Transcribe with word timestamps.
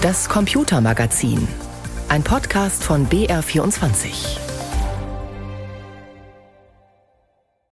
Das 0.00 0.28
Computermagazin. 0.28 1.48
Ein 2.08 2.22
Podcast 2.22 2.84
von 2.84 3.08
BR24. 3.08 4.38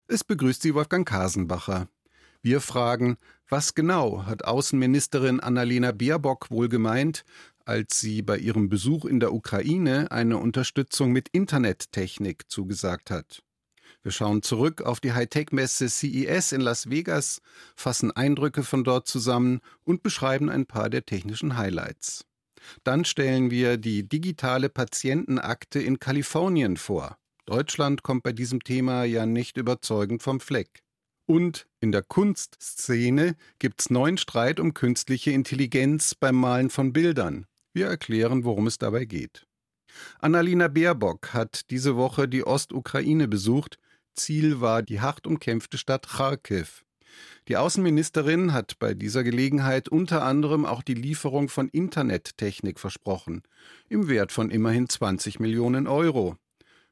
Es 0.08 0.24
begrüßt 0.24 0.60
Sie 0.60 0.74
Wolfgang 0.74 1.06
Kasenbacher. 1.06 1.86
Wir 2.42 2.60
fragen, 2.60 3.16
was 3.48 3.76
genau 3.76 4.24
hat 4.26 4.44
Außenministerin 4.44 5.38
Annalena 5.38 5.92
Baerbock 5.92 6.50
wohl 6.50 6.68
gemeint, 6.68 7.24
als 7.64 8.00
sie 8.00 8.22
bei 8.22 8.38
ihrem 8.38 8.68
Besuch 8.68 9.04
in 9.04 9.20
der 9.20 9.32
Ukraine 9.32 10.10
eine 10.10 10.38
Unterstützung 10.38 11.12
mit 11.12 11.28
Internettechnik 11.28 12.50
zugesagt 12.50 13.12
hat. 13.12 13.44
Wir 14.06 14.12
schauen 14.12 14.40
zurück 14.40 14.82
auf 14.82 15.00
die 15.00 15.14
Hightech-Messe 15.14 15.88
CES 15.88 16.52
in 16.52 16.60
Las 16.60 16.88
Vegas, 16.88 17.40
fassen 17.74 18.12
Eindrücke 18.12 18.62
von 18.62 18.84
dort 18.84 19.08
zusammen 19.08 19.58
und 19.82 20.04
beschreiben 20.04 20.48
ein 20.48 20.64
paar 20.64 20.90
der 20.90 21.04
technischen 21.04 21.56
Highlights. 21.56 22.24
Dann 22.84 23.04
stellen 23.04 23.50
wir 23.50 23.78
die 23.78 24.08
digitale 24.08 24.68
Patientenakte 24.68 25.80
in 25.80 25.98
Kalifornien 25.98 26.76
vor. 26.76 27.18
Deutschland 27.46 28.04
kommt 28.04 28.22
bei 28.22 28.30
diesem 28.30 28.62
Thema 28.62 29.02
ja 29.02 29.26
nicht 29.26 29.56
überzeugend 29.56 30.22
vom 30.22 30.38
Fleck. 30.38 30.84
Und 31.26 31.66
in 31.80 31.90
der 31.90 32.04
Kunstszene 32.04 33.34
gibt's 33.58 33.90
neuen 33.90 34.18
Streit 34.18 34.60
um 34.60 34.72
künstliche 34.72 35.32
Intelligenz 35.32 36.14
beim 36.14 36.36
Malen 36.36 36.70
von 36.70 36.92
Bildern. 36.92 37.46
Wir 37.72 37.88
erklären, 37.88 38.44
worum 38.44 38.68
es 38.68 38.78
dabei 38.78 39.04
geht. 39.04 39.48
Annalena 40.20 40.68
Baerbock 40.68 41.34
hat 41.34 41.70
diese 41.70 41.96
Woche 41.96 42.28
die 42.28 42.46
Ostukraine 42.46 43.26
besucht. 43.26 43.80
Ziel 44.16 44.60
war 44.60 44.82
die 44.82 45.00
hart 45.00 45.26
umkämpfte 45.26 45.78
Stadt 45.78 46.08
Kharkiv. 46.08 46.84
Die 47.48 47.56
Außenministerin 47.56 48.52
hat 48.52 48.78
bei 48.78 48.94
dieser 48.94 49.22
Gelegenheit 49.22 49.88
unter 49.88 50.24
anderem 50.24 50.64
auch 50.64 50.82
die 50.82 50.94
Lieferung 50.94 51.48
von 51.48 51.68
Internettechnik 51.68 52.80
versprochen, 52.80 53.42
im 53.88 54.08
Wert 54.08 54.32
von 54.32 54.50
immerhin 54.50 54.88
20 54.88 55.38
Millionen 55.38 55.86
Euro. 55.86 56.36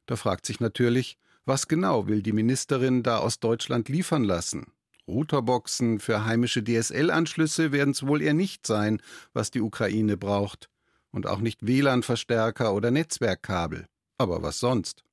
Da 0.07 0.17
fragt 0.17 0.47
sich 0.47 0.61
natürlich, 0.61 1.19
was 1.45 1.69
genau 1.69 2.07
will 2.07 2.23
die 2.23 2.33
Ministerin 2.33 3.03
da 3.03 3.19
aus 3.19 3.41
Deutschland 3.41 3.89
liefern 3.89 4.25
lassen? 4.25 4.67
Routerboxen 5.07 5.99
für 5.99 6.25
heimische 6.25 6.63
DSL-Anschlüsse 6.63 7.73
werden 7.73 7.91
es 7.91 8.07
wohl 8.07 8.23
eher 8.23 8.33
nicht 8.33 8.67
sein, 8.67 9.03
was 9.35 9.51
die 9.51 9.61
Ukraine 9.61 10.17
braucht. 10.17 10.71
Und 11.11 11.27
auch 11.27 11.41
nicht 11.41 11.67
WLAN-Verstärker 11.67 12.75
oder 12.75 12.91
Netzwerkkabel. 12.91 13.87
Aber 14.17 14.43
was 14.43 14.59
sonst? 14.59 15.05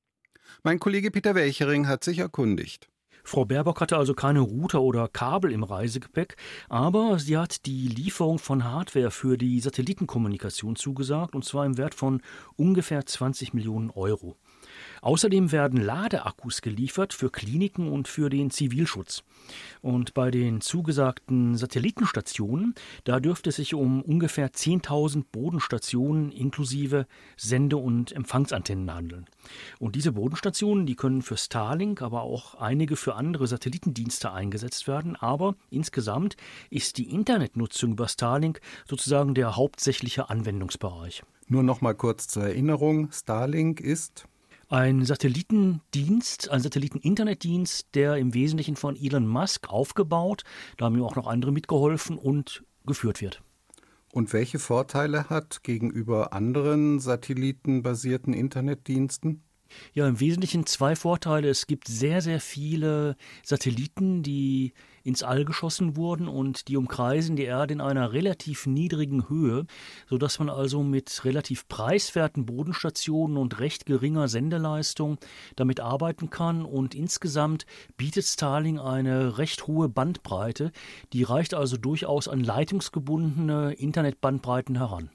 Mein 0.64 0.78
Kollege 0.78 1.10
Peter 1.10 1.34
Welchering 1.34 1.88
hat 1.88 2.04
sich 2.04 2.20
erkundigt. 2.20 2.88
Frau 3.24 3.44
Baerbock 3.44 3.80
hatte 3.80 3.96
also 3.96 4.14
keine 4.14 4.38
Router 4.38 4.80
oder 4.80 5.08
Kabel 5.08 5.50
im 5.50 5.64
Reisegepäck, 5.64 6.36
aber 6.68 7.18
sie 7.18 7.36
hat 7.36 7.66
die 7.66 7.88
Lieferung 7.88 8.38
von 8.38 8.62
Hardware 8.62 9.10
für 9.10 9.36
die 9.36 9.58
Satellitenkommunikation 9.58 10.76
zugesagt, 10.76 11.34
und 11.34 11.44
zwar 11.44 11.66
im 11.66 11.78
Wert 11.78 11.96
von 11.96 12.22
ungefähr 12.54 13.04
20 13.04 13.54
Millionen 13.54 13.90
Euro. 13.90 14.36
Außerdem 15.02 15.50
werden 15.50 15.80
Ladeakkus 15.80 16.62
geliefert 16.62 17.12
für 17.12 17.28
Kliniken 17.28 17.88
und 17.88 18.06
für 18.06 18.30
den 18.30 18.52
Zivilschutz. 18.52 19.24
Und 19.80 20.14
bei 20.14 20.30
den 20.30 20.60
zugesagten 20.60 21.56
Satellitenstationen, 21.56 22.76
da 23.02 23.18
dürfte 23.18 23.50
es 23.50 23.56
sich 23.56 23.74
um 23.74 24.00
ungefähr 24.00 24.52
10.000 24.52 25.24
Bodenstationen 25.32 26.30
inklusive 26.30 27.08
Sende- 27.36 27.78
und 27.78 28.12
Empfangsantennen 28.12 28.94
handeln. 28.94 29.26
Und 29.80 29.96
diese 29.96 30.12
Bodenstationen, 30.12 30.86
die 30.86 30.94
können 30.94 31.22
für 31.22 31.36
Starlink, 31.36 32.00
aber 32.00 32.22
auch 32.22 32.54
einige 32.54 32.94
für 32.94 33.16
andere 33.16 33.48
Satellitendienste 33.48 34.30
eingesetzt 34.30 34.86
werden. 34.86 35.16
Aber 35.16 35.56
insgesamt 35.68 36.36
ist 36.70 36.96
die 36.98 37.10
Internetnutzung 37.10 37.92
über 37.92 38.06
Starlink 38.06 38.60
sozusagen 38.88 39.34
der 39.34 39.56
hauptsächliche 39.56 40.30
Anwendungsbereich. 40.30 41.24
Nur 41.48 41.64
noch 41.64 41.80
mal 41.80 41.96
kurz 41.96 42.28
zur 42.28 42.44
Erinnerung: 42.44 43.10
Starlink 43.10 43.80
ist 43.80 44.28
ein 44.72 45.04
Satellitendienst, 45.04 46.50
ein 46.50 46.62
Satelliteninternetdienst, 46.62 47.94
der 47.94 48.16
im 48.16 48.32
Wesentlichen 48.32 48.74
von 48.74 48.96
Elon 48.96 49.26
Musk 49.26 49.68
aufgebaut, 49.68 50.44
da 50.78 50.86
haben 50.86 50.96
ihm 50.96 51.04
auch 51.04 51.14
noch 51.14 51.26
andere 51.26 51.52
mitgeholfen 51.52 52.16
und 52.16 52.64
geführt 52.86 53.20
wird. 53.20 53.42
Und 54.12 54.32
welche 54.32 54.58
Vorteile 54.58 55.28
hat 55.28 55.62
gegenüber 55.62 56.32
anderen 56.32 57.00
satellitenbasierten 57.00 58.32
Internetdiensten? 58.32 59.42
Ja, 59.92 60.08
im 60.08 60.20
Wesentlichen 60.20 60.64
zwei 60.64 60.96
Vorteile. 60.96 61.48
Es 61.48 61.66
gibt 61.66 61.86
sehr, 61.86 62.22
sehr 62.22 62.40
viele 62.40 63.16
Satelliten, 63.42 64.22
die 64.22 64.72
ins 65.04 65.22
All 65.22 65.44
geschossen 65.44 65.96
wurden 65.96 66.28
und 66.28 66.68
die 66.68 66.76
umkreisen 66.76 67.36
die 67.36 67.44
Erde 67.44 67.74
in 67.74 67.80
einer 67.80 68.12
relativ 68.12 68.66
niedrigen 68.66 69.28
Höhe, 69.28 69.66
sodass 70.08 70.38
man 70.38 70.48
also 70.48 70.82
mit 70.82 71.24
relativ 71.24 71.68
preiswerten 71.68 72.46
Bodenstationen 72.46 73.36
und 73.36 73.58
recht 73.60 73.86
geringer 73.86 74.28
Sendeleistung 74.28 75.18
damit 75.56 75.80
arbeiten 75.80 76.30
kann. 76.30 76.64
Und 76.64 76.94
insgesamt 76.94 77.66
bietet 77.96 78.24
Starlink 78.24 78.80
eine 78.80 79.38
recht 79.38 79.66
hohe 79.66 79.88
Bandbreite, 79.88 80.72
die 81.12 81.22
reicht 81.22 81.54
also 81.54 81.76
durchaus 81.76 82.28
an 82.28 82.40
leitungsgebundene 82.40 83.74
Internetbandbreiten 83.74 84.76
heran. 84.76 85.10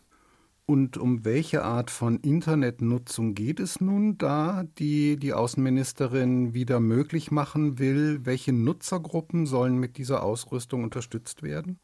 Und 0.69 0.97
um 0.97 1.23
welche 1.23 1.63
Art 1.63 1.89
von 1.89 2.19
Internetnutzung 2.19 3.35
geht 3.35 3.61
es 3.61 3.79
nun 3.79 4.17
da, 4.17 4.65
die 4.77 5.15
die 5.15 5.31
Außenministerin 5.31 6.53
wieder 6.53 6.81
möglich 6.81 7.31
machen 7.31 7.79
will? 7.79 8.25
Welche 8.25 8.51
Nutzergruppen 8.51 9.45
sollen 9.45 9.77
mit 9.77 9.97
dieser 9.97 10.23
Ausrüstung 10.23 10.83
unterstützt 10.83 11.41
werden? 11.41 11.79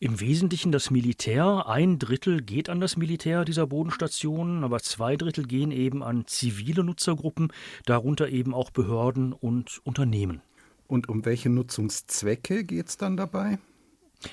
Im 0.00 0.18
Wesentlichen 0.18 0.72
das 0.72 0.90
Militär. 0.90 1.66
Ein 1.68 1.98
Drittel 1.98 2.40
geht 2.40 2.70
an 2.70 2.80
das 2.80 2.96
Militär 2.96 3.44
dieser 3.44 3.66
Bodenstationen, 3.66 4.64
aber 4.64 4.80
zwei 4.80 5.18
Drittel 5.18 5.46
gehen 5.46 5.70
eben 5.70 6.02
an 6.02 6.26
zivile 6.26 6.84
Nutzergruppen, 6.84 7.52
darunter 7.84 8.30
eben 8.30 8.54
auch 8.54 8.70
Behörden 8.70 9.34
und 9.34 9.82
Unternehmen. 9.84 10.40
Und 10.86 11.10
um 11.10 11.26
welche 11.26 11.50
Nutzungszwecke 11.50 12.64
geht 12.64 12.88
es 12.88 12.96
dann 12.96 13.18
dabei? 13.18 13.58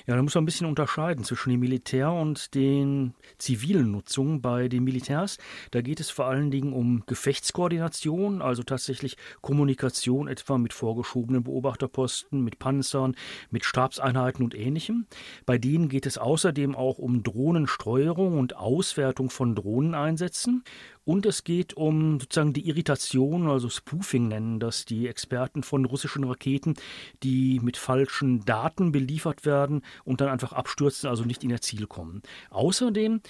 Ja, 0.06 0.16
da 0.16 0.22
muss 0.22 0.34
man 0.34 0.42
ein 0.42 0.46
bisschen 0.46 0.66
unterscheiden 0.66 1.24
zwischen 1.24 1.50
dem 1.50 1.60
Militär 1.60 2.10
und 2.10 2.54
den 2.54 3.14
zivilen 3.38 3.90
Nutzungen. 3.90 4.40
Bei 4.40 4.68
den 4.68 4.84
Militärs, 4.84 5.38
da 5.70 5.82
geht 5.82 6.00
es 6.00 6.10
vor 6.10 6.26
allen 6.26 6.50
Dingen 6.50 6.72
um 6.72 7.04
Gefechtskoordination, 7.06 8.42
also 8.42 8.62
tatsächlich 8.62 9.16
Kommunikation 9.40 10.26
etwa 10.26 10.58
mit 10.58 10.72
vorgeschobenen 10.72 11.44
Beobachterposten, 11.44 12.42
mit 12.42 12.58
Panzern, 12.58 13.14
mit 13.50 13.64
Stabseinheiten 13.64 14.44
und 14.44 14.54
ähnlichem. 14.54 15.06
Bei 15.46 15.58
denen 15.58 15.88
geht 15.88 16.06
es 16.06 16.18
außerdem 16.18 16.74
auch 16.74 16.98
um 16.98 17.22
Drohnensteuerung 17.22 18.38
und 18.38 18.56
Auswertung 18.56 19.30
von 19.30 19.54
Drohneneinsätzen. 19.54 20.64
Und 21.04 21.26
es 21.26 21.44
geht 21.44 21.74
um 21.74 22.18
sozusagen 22.18 22.52
die 22.52 22.68
Irritation, 22.68 23.48
also 23.48 23.68
Spoofing 23.68 24.28
nennen 24.28 24.58
das 24.58 24.84
die 24.84 25.06
Experten 25.06 25.62
von 25.62 25.84
russischen 25.84 26.24
Raketen, 26.24 26.74
die 27.22 27.60
mit 27.60 27.76
falschen 27.76 28.44
Daten 28.44 28.92
beliefert 28.92 29.44
werden 29.44 29.82
und 30.04 30.20
dann 30.20 30.28
einfach 30.28 30.52
abstürzen, 30.52 31.08
also 31.08 31.24
nicht 31.24 31.44
in 31.44 31.50
ihr 31.50 31.60
Ziel 31.60 31.86
kommen. 31.86 32.22
Außerdem 32.50 33.20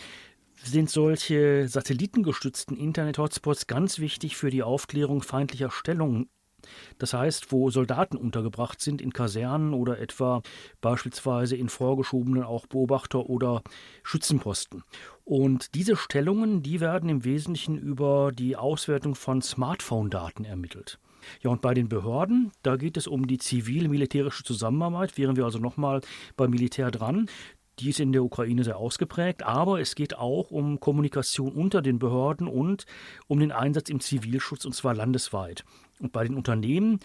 sind 0.62 0.88
solche 0.88 1.68
satellitengestützten 1.68 2.76
Internet-Hotspots 2.76 3.66
ganz 3.66 3.98
wichtig 3.98 4.36
für 4.36 4.50
die 4.50 4.62
Aufklärung 4.62 5.22
feindlicher 5.22 5.70
Stellungen 5.70 6.28
das 6.98 7.14
heißt, 7.14 7.52
wo 7.52 7.70
Soldaten 7.70 8.16
untergebracht 8.16 8.80
sind 8.80 9.00
in 9.00 9.12
Kasernen 9.12 9.74
oder 9.74 9.98
etwa 9.98 10.42
beispielsweise 10.80 11.56
in 11.56 11.68
vorgeschobenen 11.68 12.42
auch 12.42 12.66
Beobachter- 12.66 13.28
oder 13.28 13.62
Schützenposten. 14.02 14.82
Und 15.24 15.74
diese 15.74 15.96
Stellungen, 15.96 16.62
die 16.62 16.80
werden 16.80 17.08
im 17.08 17.24
Wesentlichen 17.24 17.78
über 17.78 18.30
die 18.32 18.56
Auswertung 18.56 19.14
von 19.14 19.42
Smartphone-Daten 19.42 20.44
ermittelt. 20.44 20.98
Ja, 21.42 21.50
und 21.50 21.62
bei 21.62 21.74
den 21.74 21.88
Behörden, 21.88 22.52
da 22.62 22.76
geht 22.76 22.96
es 22.96 23.06
um 23.06 23.26
die 23.26 23.38
zivil-militärische 23.38 24.44
Zusammenarbeit, 24.44 25.16
wären 25.16 25.36
wir 25.36 25.44
also 25.44 25.58
nochmal 25.58 26.00
beim 26.36 26.50
Militär 26.50 26.90
dran. 26.90 27.28
Die 27.80 27.90
ist 27.90 28.00
in 28.00 28.12
der 28.12 28.22
Ukraine 28.22 28.62
sehr 28.62 28.76
ausgeprägt, 28.76 29.42
aber 29.42 29.80
es 29.80 29.94
geht 29.94 30.16
auch 30.16 30.50
um 30.50 30.78
Kommunikation 30.78 31.52
unter 31.52 31.82
den 31.82 31.98
Behörden 31.98 32.46
und 32.46 32.86
um 33.26 33.40
den 33.40 33.50
Einsatz 33.50 33.88
im 33.88 34.00
Zivilschutz 34.00 34.64
und 34.64 34.74
zwar 34.74 34.94
landesweit. 34.94 35.64
Und 35.98 36.12
bei 36.12 36.24
den 36.24 36.36
Unternehmen, 36.36 37.00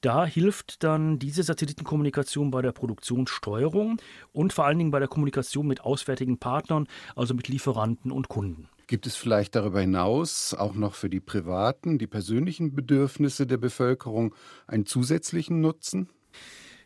da 0.00 0.26
hilft 0.26 0.82
dann 0.82 1.18
diese 1.18 1.42
Satellitenkommunikation 1.42 2.50
bei 2.50 2.62
der 2.62 2.72
Produktionssteuerung 2.72 4.00
und 4.32 4.52
vor 4.52 4.66
allen 4.66 4.78
Dingen 4.78 4.90
bei 4.90 4.98
der 4.98 5.08
Kommunikation 5.08 5.66
mit 5.66 5.82
auswärtigen 5.82 6.38
Partnern, 6.38 6.86
also 7.16 7.34
mit 7.34 7.48
Lieferanten 7.48 8.10
und 8.12 8.28
Kunden. 8.28 8.68
Gibt 8.86 9.06
es 9.06 9.16
vielleicht 9.16 9.54
darüber 9.54 9.80
hinaus 9.80 10.52
auch 10.52 10.74
noch 10.74 10.94
für 10.94 11.08
die 11.08 11.20
privaten, 11.20 11.98
die 11.98 12.06
persönlichen 12.06 12.74
Bedürfnisse 12.74 13.46
der 13.46 13.56
Bevölkerung 13.56 14.34
einen 14.66 14.84
zusätzlichen 14.84 15.62
Nutzen? 15.62 16.10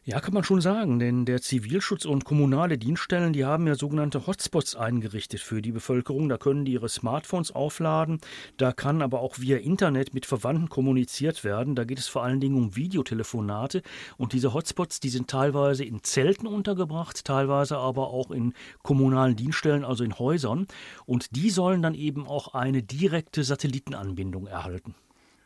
Ja, 0.09 0.21
kann 0.21 0.33
man 0.33 0.43
schon 0.43 0.63
sagen, 0.63 0.99
denn 0.99 1.27
der 1.27 1.43
Zivilschutz 1.43 2.07
und 2.07 2.25
kommunale 2.25 2.79
Dienststellen, 2.79 3.35
die 3.35 3.45
haben 3.45 3.67
ja 3.67 3.75
sogenannte 3.75 4.27
Hotspots 4.27 4.75
eingerichtet 4.75 5.41
für 5.41 5.61
die 5.61 5.71
Bevölkerung. 5.71 6.31
Da 6.31 6.39
können 6.39 6.65
die 6.65 6.73
ihre 6.73 6.89
Smartphones 6.89 7.55
aufladen, 7.55 8.19
da 8.57 8.73
kann 8.73 9.03
aber 9.03 9.21
auch 9.21 9.39
via 9.39 9.59
Internet 9.59 10.15
mit 10.15 10.25
Verwandten 10.25 10.71
kommuniziert 10.71 11.45
werden. 11.45 11.75
Da 11.75 11.85
geht 11.85 11.99
es 11.99 12.09
vor 12.09 12.23
allen 12.23 12.41
Dingen 12.41 12.57
um 12.57 12.75
Videotelefonate 12.75 13.83
und 14.17 14.33
diese 14.33 14.55
Hotspots, 14.55 14.99
die 15.01 15.11
sind 15.11 15.29
teilweise 15.29 15.85
in 15.85 16.03
Zelten 16.03 16.47
untergebracht, 16.47 17.27
teilweise 17.27 17.77
aber 17.77 18.09
auch 18.09 18.31
in 18.31 18.55
kommunalen 18.83 19.37
Dienststellen, 19.37 19.85
also 19.85 20.05
in 20.05 20.19
Häusern 20.19 20.69
und 21.05 21.37
die 21.37 21.51
sollen 21.51 21.83
dann 21.83 21.95
eben 21.95 22.27
auch 22.27 22.55
eine 22.55 22.83
direkte 22.83 23.45
Satellitenanbindung 23.45 24.47
erhalten. 24.47 24.95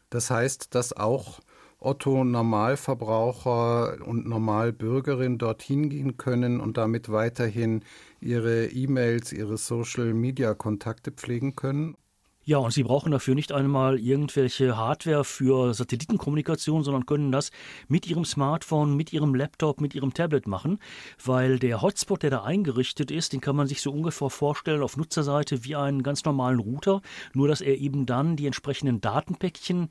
Das 0.09 0.31
heißt, 0.31 0.73
dass 0.77 0.93
auch 0.93 1.41
Otto 1.85 2.25
Normalverbraucher 2.25 3.99
und 4.07 4.27
Normalbürgerin 4.27 5.39
dorthin 5.39 5.89
gehen 5.91 6.17
können 6.17 6.61
und 6.61 6.77
damit 6.77 7.11
weiterhin 7.11 7.85
ihre 8.21 8.67
E-Mails, 8.67 9.33
ihre 9.33 9.57
Social-Media-Kontakte 9.57 11.11
pflegen 11.11 11.57
können? 11.57 11.97
Ja, 12.45 12.59
und 12.59 12.73
Sie 12.73 12.83
brauchen 12.83 13.13
dafür 13.13 13.37
nicht 13.37 13.53
einmal 13.53 14.01
irgendwelche 14.01 14.77
Hardware 14.77 15.23
für 15.23 15.75
Satellitenkommunikation, 15.75 16.83
sondern 16.83 17.07
können 17.07 17.31
das 17.31 17.53
mit 17.87 18.09
Ihrem 18.09 18.25
Smartphone, 18.25 18.97
mit 18.97 19.13
Ihrem 19.13 19.37
Laptop, 19.37 19.81
mit 19.81 19.95
Ihrem 19.95 20.13
Tablet 20.13 20.49
machen, 20.49 20.81
weil 21.25 21.61
der 21.61 21.83
Hotspot, 21.83 22.25
der 22.25 22.31
da 22.31 22.43
eingerichtet 22.43 23.13
ist, 23.13 23.33
den 23.33 23.41
kann 23.41 23.55
man 23.55 23.69
sich 23.69 23.81
so 23.81 23.93
ungefähr 23.93 24.29
vorstellen 24.29 24.83
auf 24.83 24.97
Nutzerseite 24.97 25.63
wie 25.63 25.77
einen 25.77 26.03
ganz 26.03 26.25
normalen 26.25 26.59
Router, 26.59 27.01
nur 27.33 27.47
dass 27.47 27.61
er 27.61 27.79
eben 27.79 28.07
dann 28.07 28.35
die 28.35 28.47
entsprechenden 28.47 29.01
Datenpäckchen 29.01 29.89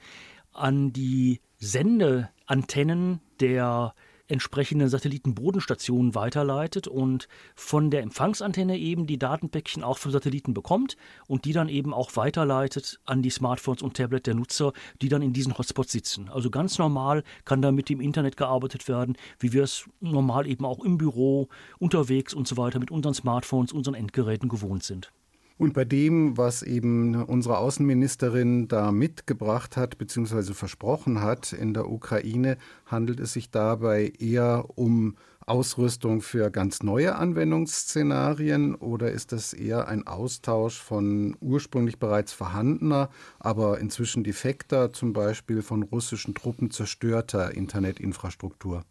an 0.53 0.93
die 0.93 1.41
Sendeantennen 1.57 3.21
der 3.39 3.93
entsprechenden 4.31 4.87
Satellitenbodenstationen 4.87 6.15
weiterleitet 6.15 6.87
und 6.87 7.27
von 7.53 7.91
der 7.91 8.01
Empfangsantenne 8.01 8.77
eben 8.77 9.05
die 9.05 9.19
Datenpäckchen 9.19 9.83
auch 9.83 9.97
vom 9.97 10.11
Satelliten 10.11 10.53
bekommt 10.53 10.95
und 11.27 11.43
die 11.43 11.51
dann 11.51 11.67
eben 11.67 11.93
auch 11.93 12.15
weiterleitet 12.15 12.99
an 13.05 13.21
die 13.21 13.29
Smartphones 13.29 13.81
und 13.81 13.97
Tablet 13.97 14.27
der 14.27 14.35
Nutzer, 14.35 14.71
die 15.01 15.09
dann 15.09 15.21
in 15.21 15.33
diesen 15.33 15.57
Hotspots 15.57 15.91
sitzen. 15.91 16.29
Also 16.29 16.49
ganz 16.49 16.77
normal 16.77 17.23
kann 17.43 17.61
da 17.61 17.71
mit 17.71 17.89
dem 17.89 17.99
Internet 17.99 18.37
gearbeitet 18.37 18.87
werden, 18.87 19.17
wie 19.39 19.51
wir 19.51 19.63
es 19.63 19.89
normal 19.99 20.47
eben 20.47 20.65
auch 20.65 20.79
im 20.79 20.97
Büro, 20.97 21.49
unterwegs 21.77 22.33
und 22.33 22.47
so 22.47 22.55
weiter 22.55 22.79
mit 22.79 22.89
unseren 22.89 23.13
Smartphones, 23.13 23.73
unseren 23.73 23.95
Endgeräten 23.95 24.47
gewohnt 24.47 24.83
sind. 24.83 25.11
Und 25.61 25.73
bei 25.73 25.85
dem, 25.85 26.37
was 26.37 26.63
eben 26.63 27.13
unsere 27.23 27.59
Außenministerin 27.59 28.67
da 28.67 28.91
mitgebracht 28.91 29.77
hat 29.77 29.99
bzw. 29.99 30.53
versprochen 30.53 31.21
hat 31.21 31.53
in 31.53 31.75
der 31.75 31.87
Ukraine, 31.87 32.57
handelt 32.87 33.19
es 33.19 33.33
sich 33.33 33.51
dabei 33.51 34.11
eher 34.17 34.65
um 34.73 35.17
Ausrüstung 35.45 36.21
für 36.21 36.49
ganz 36.49 36.81
neue 36.81 37.13
Anwendungsszenarien 37.15 38.73
oder 38.73 39.11
ist 39.11 39.33
das 39.33 39.53
eher 39.53 39.87
ein 39.87 40.07
Austausch 40.07 40.81
von 40.81 41.37
ursprünglich 41.41 41.99
bereits 41.99 42.33
vorhandener, 42.33 43.11
aber 43.37 43.77
inzwischen 43.77 44.23
defekter, 44.23 44.91
zum 44.91 45.13
Beispiel 45.13 45.61
von 45.61 45.83
russischen 45.83 46.33
Truppen 46.33 46.71
zerstörter 46.71 47.53
Internetinfrastruktur? 47.53 48.83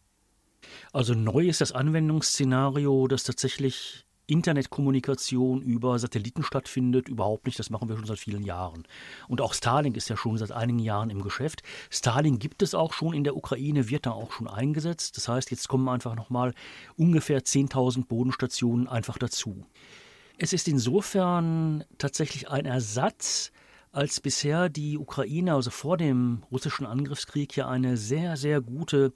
Also 0.93 1.15
neu 1.15 1.49
ist 1.49 1.61
das 1.63 1.73
Anwendungsszenario, 1.73 3.09
das 3.09 3.25
tatsächlich 3.25 4.07
Internetkommunikation 4.31 5.63
über 5.63 5.99
Satelliten 5.99 6.43
stattfindet. 6.43 7.09
Überhaupt 7.09 7.47
nicht, 7.47 7.59
das 7.59 7.71
machen 7.71 7.89
wir 7.89 7.97
schon 7.97 8.07
seit 8.07 8.19
vielen 8.19 8.43
Jahren. 8.43 8.85
Und 9.29 9.41
auch 9.41 9.55
Starlink 9.55 9.97
ist 9.97 10.09
ja 10.09 10.17
schon 10.17 10.39
seit 10.39 10.53
einigen 10.53 10.79
Jahren 10.79 11.11
im 11.11 11.23
Geschäft. 11.23 11.63
Starlink 11.91 12.41
gibt 12.41 12.63
es 12.63 12.75
auch 12.75 12.93
schon 12.93 13.15
in 13.15 13.25
der 13.25 13.37
Ukraine, 13.37 13.91
wird 13.91 14.07
da 14.07 14.13
auch 14.13 14.33
schon 14.33 14.49
eingesetzt. 14.49 15.17
Das 15.17 15.29
heißt, 15.29 15.51
jetzt 15.51 15.69
kommen 15.69 15.89
einfach 15.89 16.15
nochmal 16.15 16.55
ungefähr 16.97 17.43
10.000 17.43 18.07
Bodenstationen 18.07 18.89
einfach 18.89 19.19
dazu. 19.19 19.67
Es 20.39 20.53
ist 20.53 20.69
insofern 20.69 21.85
tatsächlich 21.99 22.49
ein 22.49 22.65
Ersatz 22.65 23.53
als 23.93 24.21
bisher 24.21 24.69
die 24.69 24.99
Ukraine, 24.99 25.55
also 25.55 25.71
vor 25.71 25.97
dem 25.97 26.45
russischen 26.51 26.87
Angriffskrieg, 26.87 27.57
ja 27.57 27.69
eine 27.69 27.97
sehr, 27.97 28.37
sehr 28.37 28.61
gute 28.61 29.13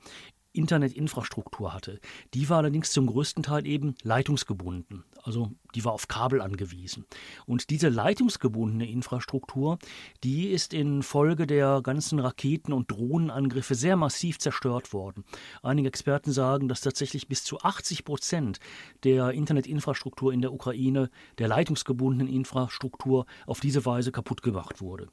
Internetinfrastruktur 0.54 1.74
hatte. 1.74 2.00
Die 2.32 2.48
war 2.48 2.58
allerdings 2.58 2.92
zum 2.92 3.06
größten 3.06 3.42
Teil 3.42 3.66
eben 3.66 3.96
leitungsgebunden, 4.02 5.04
also 5.22 5.50
die 5.74 5.84
war 5.84 5.92
auf 5.92 6.06
Kabel 6.06 6.40
angewiesen. 6.40 7.04
Und 7.46 7.70
diese 7.70 7.88
leitungsgebundene 7.88 8.88
Infrastruktur, 8.88 9.78
die 10.22 10.48
ist 10.48 10.72
in 10.72 11.02
Folge 11.02 11.46
der 11.46 11.80
ganzen 11.82 12.18
Raketen- 12.20 12.72
und 12.72 12.90
Drohnenangriffe 12.90 13.74
sehr 13.74 13.96
massiv 13.96 14.38
zerstört 14.38 14.92
worden. 14.92 15.24
Einige 15.62 15.88
Experten 15.88 16.30
sagen, 16.30 16.68
dass 16.68 16.82
tatsächlich 16.82 17.26
bis 17.26 17.42
zu 17.42 17.60
80 17.60 18.04
Prozent 18.04 18.60
der 19.02 19.30
Internetinfrastruktur 19.30 20.32
in 20.32 20.42
der 20.42 20.52
Ukraine, 20.52 21.10
der 21.38 21.48
leitungsgebundenen 21.48 22.32
Infrastruktur, 22.32 23.26
auf 23.46 23.60
diese 23.60 23.84
Weise 23.84 24.12
kaputt 24.12 24.42
gemacht 24.42 24.80
wurde. 24.80 25.08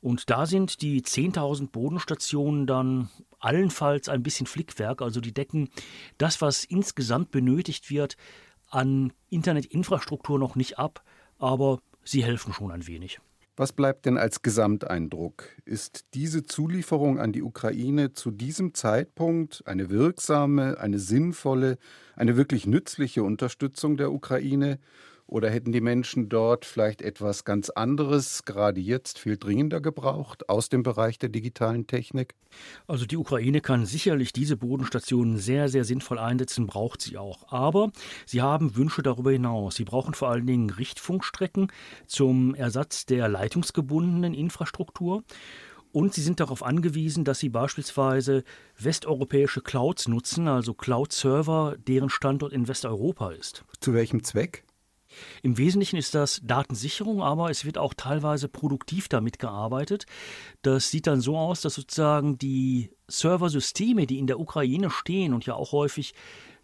Und 0.00 0.30
da 0.30 0.46
sind 0.46 0.82
die 0.82 1.02
10.000 1.02 1.70
Bodenstationen 1.70 2.66
dann 2.66 3.08
allenfalls 3.38 4.08
ein 4.08 4.22
bisschen 4.22 4.46
Flickwerk, 4.46 5.02
also 5.02 5.20
die 5.20 5.34
decken 5.34 5.68
das, 6.18 6.40
was 6.40 6.64
insgesamt 6.64 7.30
benötigt 7.30 7.90
wird, 7.90 8.16
an 8.68 9.12
Internetinfrastruktur 9.30 10.38
noch 10.38 10.56
nicht 10.56 10.78
ab, 10.78 11.02
aber 11.38 11.80
sie 12.04 12.24
helfen 12.24 12.52
schon 12.52 12.70
ein 12.70 12.86
wenig. 12.86 13.20
Was 13.56 13.72
bleibt 13.72 14.06
denn 14.06 14.18
als 14.18 14.42
Gesamteindruck? 14.42 15.44
Ist 15.64 16.06
diese 16.14 16.42
Zulieferung 16.42 17.20
an 17.20 17.30
die 17.30 17.42
Ukraine 17.42 18.12
zu 18.12 18.32
diesem 18.32 18.74
Zeitpunkt 18.74 19.62
eine 19.66 19.90
wirksame, 19.90 20.80
eine 20.80 20.98
sinnvolle, 20.98 21.78
eine 22.16 22.36
wirklich 22.36 22.66
nützliche 22.66 23.22
Unterstützung 23.22 23.96
der 23.96 24.10
Ukraine? 24.10 24.80
Oder 25.34 25.50
hätten 25.50 25.72
die 25.72 25.80
Menschen 25.80 26.28
dort 26.28 26.64
vielleicht 26.64 27.02
etwas 27.02 27.44
ganz 27.44 27.68
anderes, 27.68 28.44
gerade 28.44 28.80
jetzt 28.80 29.18
viel 29.18 29.36
dringender 29.36 29.80
gebraucht, 29.80 30.48
aus 30.48 30.68
dem 30.68 30.84
Bereich 30.84 31.18
der 31.18 31.28
digitalen 31.28 31.88
Technik? 31.88 32.36
Also 32.86 33.04
die 33.04 33.16
Ukraine 33.16 33.60
kann 33.60 33.84
sicherlich 33.84 34.32
diese 34.32 34.56
Bodenstationen 34.56 35.36
sehr, 35.36 35.68
sehr 35.68 35.84
sinnvoll 35.84 36.20
einsetzen, 36.20 36.68
braucht 36.68 37.02
sie 37.02 37.18
auch. 37.18 37.50
Aber 37.50 37.90
sie 38.26 38.42
haben 38.42 38.76
Wünsche 38.76 39.02
darüber 39.02 39.32
hinaus. 39.32 39.74
Sie 39.74 39.82
brauchen 39.82 40.14
vor 40.14 40.30
allen 40.30 40.46
Dingen 40.46 40.70
Richtfunkstrecken 40.70 41.72
zum 42.06 42.54
Ersatz 42.54 43.04
der 43.04 43.28
leitungsgebundenen 43.28 44.34
Infrastruktur. 44.34 45.24
Und 45.90 46.14
sie 46.14 46.22
sind 46.22 46.38
darauf 46.38 46.62
angewiesen, 46.62 47.24
dass 47.24 47.40
sie 47.40 47.48
beispielsweise 47.48 48.44
westeuropäische 48.78 49.62
Clouds 49.62 50.06
nutzen, 50.06 50.46
also 50.46 50.74
Cloud-Server, 50.74 51.74
deren 51.88 52.08
Standort 52.08 52.52
in 52.52 52.68
Westeuropa 52.68 53.32
ist. 53.32 53.64
Zu 53.80 53.94
welchem 53.94 54.22
Zweck? 54.22 54.62
Im 55.42 55.58
Wesentlichen 55.58 55.96
ist 55.96 56.14
das 56.14 56.40
Datensicherung, 56.42 57.22
aber 57.22 57.50
es 57.50 57.64
wird 57.64 57.78
auch 57.78 57.94
teilweise 57.94 58.48
produktiv 58.48 59.08
damit 59.08 59.38
gearbeitet. 59.38 60.06
Das 60.62 60.90
sieht 60.90 61.06
dann 61.06 61.20
so 61.20 61.36
aus, 61.36 61.60
dass 61.60 61.74
sozusagen 61.74 62.38
die 62.38 62.90
Serversysteme, 63.08 64.06
die 64.06 64.18
in 64.18 64.26
der 64.26 64.40
Ukraine 64.40 64.90
stehen 64.90 65.34
und 65.34 65.46
ja 65.46 65.54
auch 65.54 65.72
häufig 65.72 66.14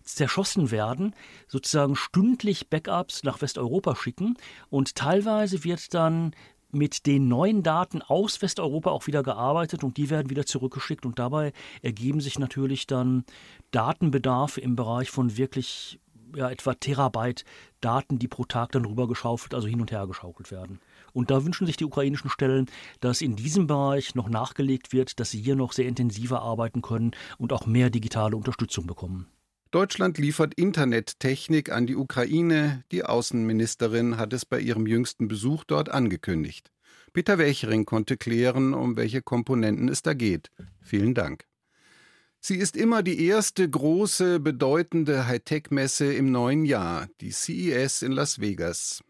zerschossen 0.03 0.71
werden, 0.71 1.15
sozusagen 1.47 1.97
stündlich 1.97 2.69
Backups 2.69 3.23
nach 3.23 3.41
Westeuropa 3.43 3.95
schicken 3.95 4.37
und 4.71 4.95
teilweise 4.95 5.65
wird 5.65 5.95
dann 5.95 6.35
mit 6.73 7.07
den 7.07 7.29
neuen 7.29 7.63
Daten 7.63 8.01
aus 8.03 8.43
Westeuropa 8.43 8.91
auch 8.91 9.07
wieder 9.07 9.23
gearbeitet 9.23 9.83
und 9.83 9.97
die 9.97 10.11
werden 10.11 10.31
wieder 10.31 10.47
zurückgeschickt 10.47 11.05
und 11.05 11.19
dabei 11.19 11.53
ergeben 11.83 12.21
sich 12.21 12.39
natürlich 12.39 12.87
dann 12.87 13.25
Datenbedarfe 13.71 14.61
im 14.61 14.77
Bereich 14.77 15.11
von 15.11 15.37
wirklich 15.37 15.99
ja, 16.35 16.51
etwa 16.51 16.75
Terabyte 16.75 17.45
Daten, 17.81 18.19
die 18.19 18.29
pro 18.29 18.45
Tag 18.45 18.73
dann 18.73 18.85
rübergeschaufelt, 18.85 19.55
also 19.55 19.67
hin 19.67 19.81
und 19.81 19.91
her 19.91 20.07
geschaukelt 20.07 20.51
werden. 20.51 20.81
Und 21.13 21.31
da 21.31 21.45
wünschen 21.45 21.67
sich 21.67 21.77
die 21.77 21.85
ukrainischen 21.85 22.31
Stellen, 22.31 22.67
dass 23.01 23.23
in 23.23 23.37
diesem 23.37 23.67
Bereich 23.67 24.15
noch 24.15 24.29
nachgelegt 24.29 24.93
wird, 24.93 25.19
dass 25.19 25.31
sie 25.31 25.41
hier 25.41 25.57
noch 25.57 25.73
sehr 25.73 25.87
intensiver 25.87 26.43
arbeiten 26.43 26.83
können 26.83 27.13
und 27.39 27.53
auch 27.53 27.67
mehr 27.67 27.91
digitale 27.91 28.37
Unterstützung 28.37 28.87
bekommen. 28.87 29.27
Deutschland 29.71 30.19
liefert 30.19 30.55
Internettechnik 30.55 31.71
an 31.71 31.87
die 31.87 31.95
Ukraine. 31.95 32.83
Die 32.91 33.05
Außenministerin 33.05 34.17
hat 34.17 34.33
es 34.33 34.45
bei 34.45 34.59
ihrem 34.59 34.87
jüngsten 34.87 35.29
Besuch 35.29 35.65
dort 35.65 35.89
angekündigt. 35.89 36.73
Peter 37.13 37.39
Welchering 37.39 37.87
konnte 37.87 38.17
klären, 38.17 38.75
um 38.75 38.97
welche 38.97 39.23
Komponenten 39.23 39.89
es 39.89 40.03
da 40.03 40.15
geht. 40.15 40.51
Vielen 40.81 41.15
Dank. 41.15 41.50
Sie 42.43 42.57
ist 42.57 42.75
immer 42.75 43.03
die 43.03 43.27
erste 43.27 43.69
große, 43.69 44.41
bedeutende 44.41 45.27
Hightech-Messe 45.27 46.15
im 46.15 46.33
neuen 46.33 46.65
Jahr, 46.65 47.09
die 47.21 47.33
CES 47.33 48.01
in 48.01 48.13
Las 48.13 48.41
Vegas. 48.41 49.05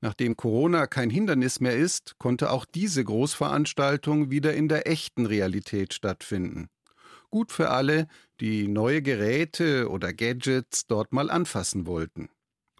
Nachdem 0.00 0.34
Corona 0.34 0.86
kein 0.86 1.10
Hindernis 1.10 1.60
mehr 1.60 1.76
ist, 1.76 2.16
konnte 2.18 2.50
auch 2.50 2.64
diese 2.64 3.04
Großveranstaltung 3.04 4.30
wieder 4.30 4.54
in 4.54 4.68
der 4.68 4.88
echten 4.88 5.26
Realität 5.26 5.92
stattfinden. 5.92 6.70
Gut 7.28 7.52
für 7.52 7.68
alle, 7.68 8.08
die 8.40 8.66
neue 8.66 9.02
Geräte 9.02 9.90
oder 9.90 10.14
Gadgets 10.14 10.86
dort 10.86 11.12
mal 11.12 11.30
anfassen 11.30 11.86
wollten. 11.86 12.30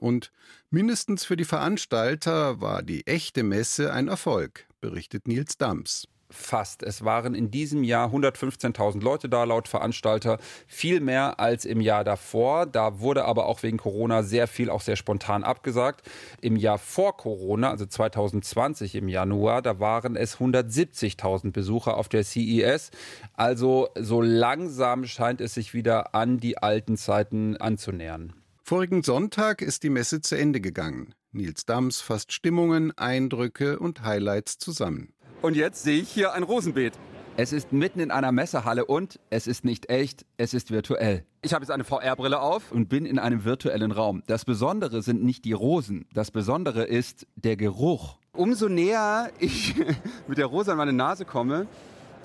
Und 0.00 0.32
mindestens 0.70 1.26
für 1.26 1.36
die 1.36 1.44
Veranstalter 1.44 2.62
war 2.62 2.82
die 2.82 3.06
echte 3.06 3.42
Messe 3.42 3.92
ein 3.92 4.08
Erfolg, 4.08 4.66
berichtet 4.80 5.28
Nils 5.28 5.58
Dams. 5.58 6.08
Fast. 6.30 6.82
Es 6.82 7.04
waren 7.04 7.34
in 7.34 7.50
diesem 7.50 7.84
Jahr 7.84 8.12
115.000 8.12 9.02
Leute 9.02 9.28
da, 9.28 9.44
laut 9.44 9.68
Veranstalter. 9.68 10.38
Viel 10.66 11.00
mehr 11.00 11.40
als 11.40 11.64
im 11.64 11.80
Jahr 11.80 12.04
davor. 12.04 12.66
Da 12.66 13.00
wurde 13.00 13.24
aber 13.24 13.46
auch 13.46 13.62
wegen 13.62 13.78
Corona 13.78 14.22
sehr 14.22 14.46
viel 14.46 14.70
auch 14.70 14.80
sehr 14.80 14.96
spontan 14.96 15.44
abgesagt. 15.44 16.08
Im 16.40 16.56
Jahr 16.56 16.78
vor 16.78 17.16
Corona, 17.16 17.70
also 17.70 17.86
2020 17.86 18.94
im 18.94 19.08
Januar, 19.08 19.62
da 19.62 19.80
waren 19.80 20.16
es 20.16 20.38
170.000 20.38 21.52
Besucher 21.52 21.96
auf 21.96 22.08
der 22.08 22.24
CES. 22.24 22.90
Also 23.34 23.88
so 23.98 24.22
langsam 24.22 25.06
scheint 25.06 25.40
es 25.40 25.54
sich 25.54 25.74
wieder 25.74 26.14
an 26.14 26.38
die 26.38 26.58
alten 26.58 26.96
Zeiten 26.96 27.56
anzunähern. 27.56 28.34
Vorigen 28.62 29.02
Sonntag 29.02 29.62
ist 29.62 29.82
die 29.82 29.90
Messe 29.90 30.20
zu 30.20 30.38
Ende 30.38 30.60
gegangen. 30.60 31.14
Nils 31.32 31.64
Dams 31.64 32.00
fasst 32.00 32.32
Stimmungen, 32.32 32.96
Eindrücke 32.96 33.78
und 33.78 34.02
Highlights 34.02 34.58
zusammen. 34.58 35.12
Und 35.42 35.56
jetzt 35.56 35.82
sehe 35.82 36.02
ich 36.02 36.10
hier 36.10 36.34
ein 36.34 36.42
Rosenbeet. 36.42 36.92
Es 37.38 37.54
ist 37.54 37.72
mitten 37.72 38.00
in 38.00 38.10
einer 38.10 38.30
Messehalle 38.30 38.84
und 38.84 39.18
es 39.30 39.46
ist 39.46 39.64
nicht 39.64 39.88
echt, 39.88 40.26
es 40.36 40.52
ist 40.52 40.70
virtuell. 40.70 41.24
Ich 41.40 41.54
habe 41.54 41.62
jetzt 41.62 41.70
eine 41.70 41.84
VR-Brille 41.84 42.38
auf 42.38 42.70
und 42.70 42.90
bin 42.90 43.06
in 43.06 43.18
einem 43.18 43.44
virtuellen 43.44 43.90
Raum. 43.92 44.22
Das 44.26 44.44
Besondere 44.44 45.00
sind 45.00 45.22
nicht 45.24 45.46
die 45.46 45.54
Rosen, 45.54 46.06
das 46.12 46.30
Besondere 46.30 46.84
ist 46.84 47.26
der 47.36 47.56
Geruch. 47.56 48.18
Umso 48.34 48.68
näher 48.68 49.30
ich 49.38 49.74
mit 50.28 50.36
der 50.36 50.44
Rose 50.44 50.72
an 50.72 50.76
meine 50.76 50.92
Nase 50.92 51.24
komme, 51.24 51.66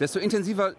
desto 0.01 0.19
intensiver 0.19 0.74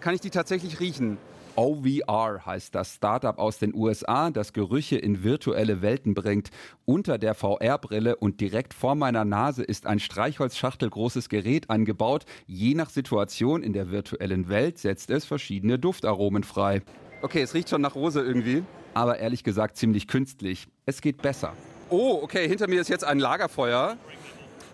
kann 0.00 0.14
ich 0.14 0.20
die 0.20 0.30
tatsächlich 0.30 0.80
riechen. 0.80 1.18
OVR 1.56 2.44
heißt 2.46 2.74
das 2.74 2.94
Startup 2.94 3.38
aus 3.38 3.58
den 3.58 3.74
USA, 3.74 4.30
das 4.30 4.52
Gerüche 4.52 4.96
in 4.96 5.24
virtuelle 5.24 5.82
Welten 5.82 6.14
bringt. 6.14 6.50
Unter 6.84 7.18
der 7.18 7.34
VR-Brille 7.34 8.16
und 8.16 8.40
direkt 8.40 8.74
vor 8.74 8.94
meiner 8.94 9.24
Nase 9.24 9.62
ist 9.62 9.86
ein 9.86 10.00
Streichholzschachtelgroßes 10.00 11.28
Gerät 11.28 11.70
angebaut. 11.70 12.24
Je 12.46 12.74
nach 12.74 12.90
Situation 12.90 13.62
in 13.62 13.72
der 13.72 13.90
virtuellen 13.90 14.48
Welt 14.48 14.78
setzt 14.78 15.10
es 15.10 15.24
verschiedene 15.24 15.78
Duftaromen 15.78 16.44
frei. 16.44 16.82
Okay, 17.22 17.42
es 17.42 17.54
riecht 17.54 17.68
schon 17.68 17.82
nach 17.82 17.94
Rose 17.94 18.20
irgendwie. 18.20 18.62
Aber 18.94 19.18
ehrlich 19.18 19.44
gesagt 19.44 19.76
ziemlich 19.76 20.08
künstlich. 20.08 20.68
Es 20.86 21.00
geht 21.00 21.22
besser. 21.22 21.52
Oh, 21.90 22.20
okay, 22.22 22.48
hinter 22.48 22.68
mir 22.68 22.80
ist 22.80 22.88
jetzt 22.88 23.04
ein 23.04 23.18
Lagerfeuer. 23.18 23.96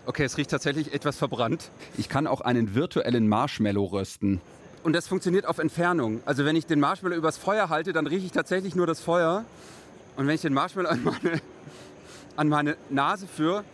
Okay, 0.05 0.23
es 0.23 0.37
riecht 0.37 0.51
tatsächlich 0.51 0.93
etwas 0.93 1.17
verbrannt. 1.17 1.71
Ich 1.97 2.07
kann 2.07 2.27
auch 2.27 2.41
einen 2.41 2.75
virtuellen 2.75 3.27
Marshmallow 3.27 3.83
rösten. 3.85 4.39
Und 4.87 4.93
das 4.93 5.05
funktioniert 5.05 5.45
auf 5.45 5.57
Entfernung. 5.57 6.21
Also 6.23 6.45
wenn 6.45 6.55
ich 6.55 6.65
den 6.65 6.79
Marshmallow 6.79 7.17
übers 7.17 7.35
Feuer 7.35 7.67
halte, 7.67 7.91
dann 7.91 8.07
rieche 8.07 8.25
ich 8.25 8.31
tatsächlich 8.31 8.73
nur 8.73 8.87
das 8.87 9.01
Feuer. 9.01 9.43
Und 10.15 10.27
wenn 10.27 10.35
ich 10.35 10.39
den 10.39 10.53
Marshmallow 10.53 10.87
an 10.87 11.03
meine, 11.03 11.41
an 12.37 12.47
meine 12.47 12.77
Nase 12.89 13.27
führe, 13.27 13.65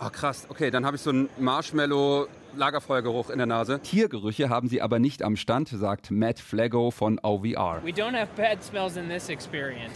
oh 0.00 0.08
krass, 0.08 0.46
okay, 0.48 0.70
dann 0.70 0.86
habe 0.86 0.94
ich 0.94 1.02
so 1.02 1.10
einen 1.10 1.28
Marshmallow 1.40 2.28
Lagerfeuergeruch 2.58 3.30
in 3.30 3.38
der 3.38 3.46
Nase. 3.46 3.80
Tiergerüche 3.80 4.48
haben 4.48 4.68
sie 4.68 4.82
aber 4.82 4.98
nicht 4.98 5.22
am 5.22 5.36
Stand, 5.36 5.68
sagt 5.68 6.10
Matt 6.10 6.40
Flaggo 6.40 6.90
von 6.90 7.18
OVR. 7.22 7.82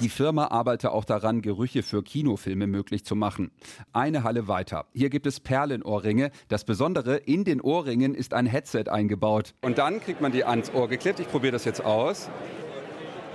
Die 0.00 0.08
Firma 0.08 0.46
arbeitet 0.46 0.90
auch 0.90 1.04
daran, 1.04 1.42
Gerüche 1.42 1.82
für 1.82 2.02
Kinofilme 2.02 2.66
möglich 2.66 3.04
zu 3.04 3.14
machen. 3.16 3.50
Eine 3.92 4.24
Halle 4.24 4.48
weiter. 4.48 4.86
Hier 4.92 5.10
gibt 5.10 5.26
es 5.26 5.40
Perlenohrringe. 5.40 6.30
Das 6.48 6.64
Besondere, 6.64 7.16
in 7.16 7.44
den 7.44 7.60
Ohrringen 7.60 8.14
ist 8.14 8.34
ein 8.34 8.46
Headset 8.46 8.84
eingebaut. 8.88 9.54
Und 9.62 9.78
dann 9.78 10.00
kriegt 10.00 10.20
man 10.20 10.32
die 10.32 10.44
ans 10.44 10.72
Ohr 10.72 10.88
geklebt. 10.88 11.20
Ich 11.20 11.28
probiere 11.28 11.52
das 11.52 11.64
jetzt 11.64 11.84
aus. 11.84 12.30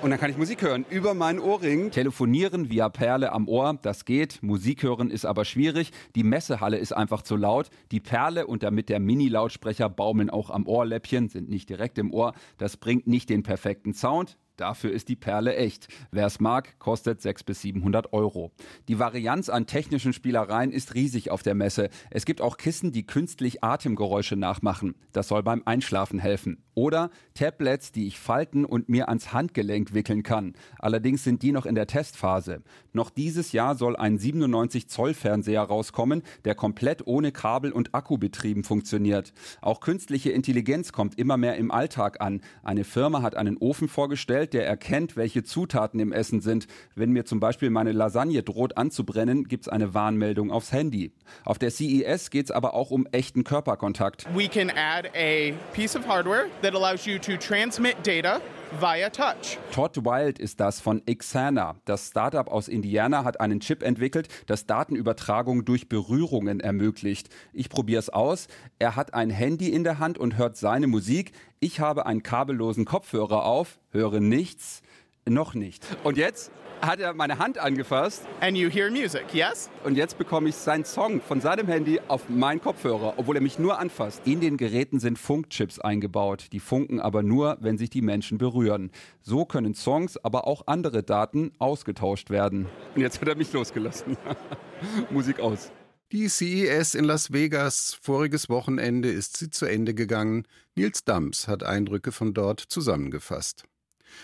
Und 0.05 0.12
dann 0.12 0.19
kann 0.19 0.29
ich 0.29 0.38
Musik 0.38 0.62
hören 0.62 0.85
über 0.91 1.15
meinen 1.15 1.39
Ohrring. 1.39 1.89
Telefonieren 1.89 2.69
via 2.69 2.89
Perle 2.89 3.31
am 3.31 3.47
Ohr, 3.47 3.79
das 3.81 4.05
geht. 4.05 4.38
Musik 4.43 4.83
hören 4.83 5.09
ist 5.09 5.25
aber 5.25 5.45
schwierig. 5.45 5.91
Die 6.15 6.21
Messehalle 6.21 6.77
ist 6.77 6.91
einfach 6.91 7.24
zu 7.24 7.35
laut. 7.35 7.71
Die 7.89 8.00
Perle 8.00 8.45
und 8.45 8.62
damit 8.62 8.89
der 8.89 9.00
Mini-Lautsprecher 9.00 9.89
baumeln 9.89 10.29
auch 10.29 10.51
am 10.51 10.67
Ohrläppchen, 10.67 11.29
sind 11.29 11.50
nicht 11.50 11.71
direkt 11.71 11.97
im 11.97 12.13
Ohr. 12.13 12.33
Das 12.59 12.77
bringt 12.77 13.07
nicht 13.07 13.31
den 13.31 13.41
perfekten 13.41 13.95
Sound. 13.95 14.38
Dafür 14.57 14.91
ist 14.91 15.09
die 15.09 15.15
Perle 15.15 15.55
echt. 15.55 15.88
Wer 16.12 16.27
es 16.27 16.39
mag, 16.39 16.77
kostet 16.77 17.24
600 17.24 17.45
bis 17.47 17.62
700 17.63 18.13
Euro. 18.13 18.51
Die 18.88 19.00
Varianz 19.00 19.50
an 19.50 19.65
technischen 19.65 20.13
Spielereien 20.13 20.71
ist 20.71 20.93
riesig 20.93 21.31
auf 21.31 21.41
der 21.41 21.55
Messe. 21.55 21.89
Es 22.12 22.25
gibt 22.25 22.41
auch 22.41 22.57
Kissen, 22.57 22.91
die 22.91 23.07
künstlich 23.07 23.63
Atemgeräusche 23.63 24.35
nachmachen. 24.35 24.93
Das 25.13 25.29
soll 25.29 25.41
beim 25.41 25.63
Einschlafen 25.65 26.19
helfen. 26.19 26.63
Oder 26.75 27.10
Tablets, 27.34 27.91
die 27.91 28.08
ich 28.08 28.20
falten 28.20 28.65
und 28.65 28.89
mir 28.89 29.10
ans 29.10 29.34
Handgelenk 29.34 29.94
wickeln 29.94 30.24
kann. 30.24 30.53
Allerdings 30.77 31.24
sind 31.24 31.41
die 31.41 31.51
noch 31.51 31.65
in 31.65 31.75
der 31.75 31.88
Testphase. 31.88 32.62
Noch 32.94 33.10
dieses 33.10 33.51
Jahr 33.51 33.75
soll 33.75 33.96
ein 33.96 34.17
97 34.17 34.88
Zoll 34.88 35.13
Fernseher 35.13 35.63
rauskommen, 35.63 36.22
der 36.44 36.53
komplett 36.53 37.08
ohne 37.08 37.32
Kabel 37.32 37.72
und 37.72 37.96
Akku 37.96 38.17
betrieben 38.17 38.63
funktioniert. 38.63 39.34
Auch 39.62 39.79
künstliche 39.79 40.32
Intelligenz 40.32 40.91
kommt 40.91 41.17
immer 41.17 41.38
mehr 41.38 41.55
im 41.58 41.72
Alltag 41.72 42.22
an. 42.22 42.41
Eine 42.63 42.84
Firma 42.84 43.22
hat 43.22 43.36
einen 43.36 43.58
Ofen 43.58 43.88
vorgestellt, 43.88 44.53
der 44.53 44.67
erkennt, 44.67 45.15
welche 45.15 45.44
Zutaten 45.44 46.00
im 46.00 46.12
Essen 46.12 46.41
sind. 46.41 46.67
Wenn 46.96 47.12
mir 47.12 47.25
zum 47.25 47.39
Beispiel 47.39 47.70
meine 47.70 47.94
Lasagne 47.94 48.44
droht 48.44 48.77
anzubrennen, 48.77 49.46
gibt 49.46 49.65
es 49.65 49.70
eine 49.70 49.94
Warnmeldung 49.94 50.51
aufs 50.51 50.72
Handy. 50.72 51.13
Auf 51.46 51.58
der 51.58 51.72
CES 51.72 52.29
geht 52.29 52.46
es 52.46 52.51
aber 52.51 52.74
auch 52.74 52.91
um 52.91 53.08
echten 53.08 53.44
Körperkontakt. 53.44 54.25
We 54.36 54.48
can 54.48 54.70
add 54.70 55.10
a 55.15 55.53
piece 55.74 55.96
of 55.96 56.05
hardware 56.08 56.48
that 56.65 56.74
allows 56.74 57.05
you 57.05 57.19
to 57.19 57.38
transmit 57.38 57.95
data 58.03 58.41
via 58.79 59.10
touch. 59.12 59.60
Todd 59.72 59.98
Wild 60.03 60.39
ist 60.39 60.60
das 60.60 60.81
von 60.81 61.03
Xana. 61.05 61.75
Das 61.86 62.07
Startup 62.07 62.48
aus 62.48 62.67
Indiana 62.67 63.24
hat 63.24 63.39
einen 63.39 63.60
Chip 63.60 63.84
entwickelt, 63.84 64.27
das 64.48 64.65
Datenübertragung 64.65 65.63
durch 65.63 65.88
Berührungen 65.88 66.60
ermöglicht. 66.60 67.29
Ich 67.53 67.69
probiere 67.69 68.00
es 68.00 68.10
aus. 68.10 68.48
Er 68.79 68.95
hat 68.95 69.13
ein 69.13 69.29
Handy 69.29 69.69
in 69.69 69.84
der 69.84 70.00
Hand 70.00 70.17
und 70.17 70.38
hört 70.38 70.57
seine 70.57 70.88
Musik. 70.88 71.34
Ich 71.60 71.79
habe 71.79 72.07
einen 72.07 72.24
kabellosen 72.24 72.86
Kopfhörer 72.86 73.45
auf, 73.45 73.77
höre 73.91 74.19
nichts, 74.19 74.81
noch 75.27 75.53
nicht. 75.53 75.86
Und 76.03 76.17
jetzt 76.17 76.51
hat 76.82 77.00
er 77.00 77.13
meine 77.13 77.39
Hand 77.39 77.58
angefasst. 77.58 78.24
And 78.41 78.58
you 78.58 78.70
hear 78.70 78.91
music, 78.91 79.34
yes? 79.34 79.70
Und 79.84 79.96
jetzt 79.96 80.17
bekomme 80.17 80.50
ich 80.50 80.55
seinen 80.55 80.86
Song 80.86 81.22
von 81.22 81.41
seinem 81.41 81.67
Handy 81.67 82.00
auf 82.08 82.29
meinen 82.29 82.62
Kopfhörer, 82.62 83.15
obwohl 83.17 83.38
er 83.38 83.41
mich 83.41 83.58
nur 83.58 83.79
anfasst. 83.79 84.22
In 84.25 84.39
den 84.39 84.58
Geräten 84.58 85.00
sind 85.00 85.17
Funkchips 85.17 85.79
eingebaut. 85.79 86.48
Die 86.51 86.60
funken 86.60 87.00
aber 87.00 87.24
nur, 87.24 87.58
wenn 87.62 87.77
sich 87.77 87.89
die 87.89 88.01
Menschen 88.01 88.38
berühren. 88.38 88.91
So 89.22 89.46
können 89.46 89.74
Songs, 89.74 90.17
aber 90.17 90.48
auch 90.48 90.67
andere 90.67 91.03
Daten 91.03 91.51
ausgetauscht 91.58 92.29
werden. 92.29 92.67
Und 92.96 93.01
jetzt 93.01 93.20
hat 93.20 93.27
er 93.27 93.36
mich 93.36 93.51
losgelassen. 93.51 94.17
Musik 95.10 95.39
aus. 95.39 95.72
Die 96.12 96.29
CES 96.29 96.94
in 96.94 97.05
Las 97.05 97.34
Vegas, 97.34 97.98
voriges 98.00 98.48
Wochenende 98.48 99.10
ist 99.10 99.38
sie 99.38 99.50
zu 99.50 99.65
Ende 99.65 99.96
gegangen. 99.96 100.44
Nils 100.75 101.03
Dams 101.03 101.48
hat 101.48 101.63
Eindrücke 101.63 102.12
von 102.12 102.34
dort 102.36 102.60
zusammengefasst. 102.60 103.65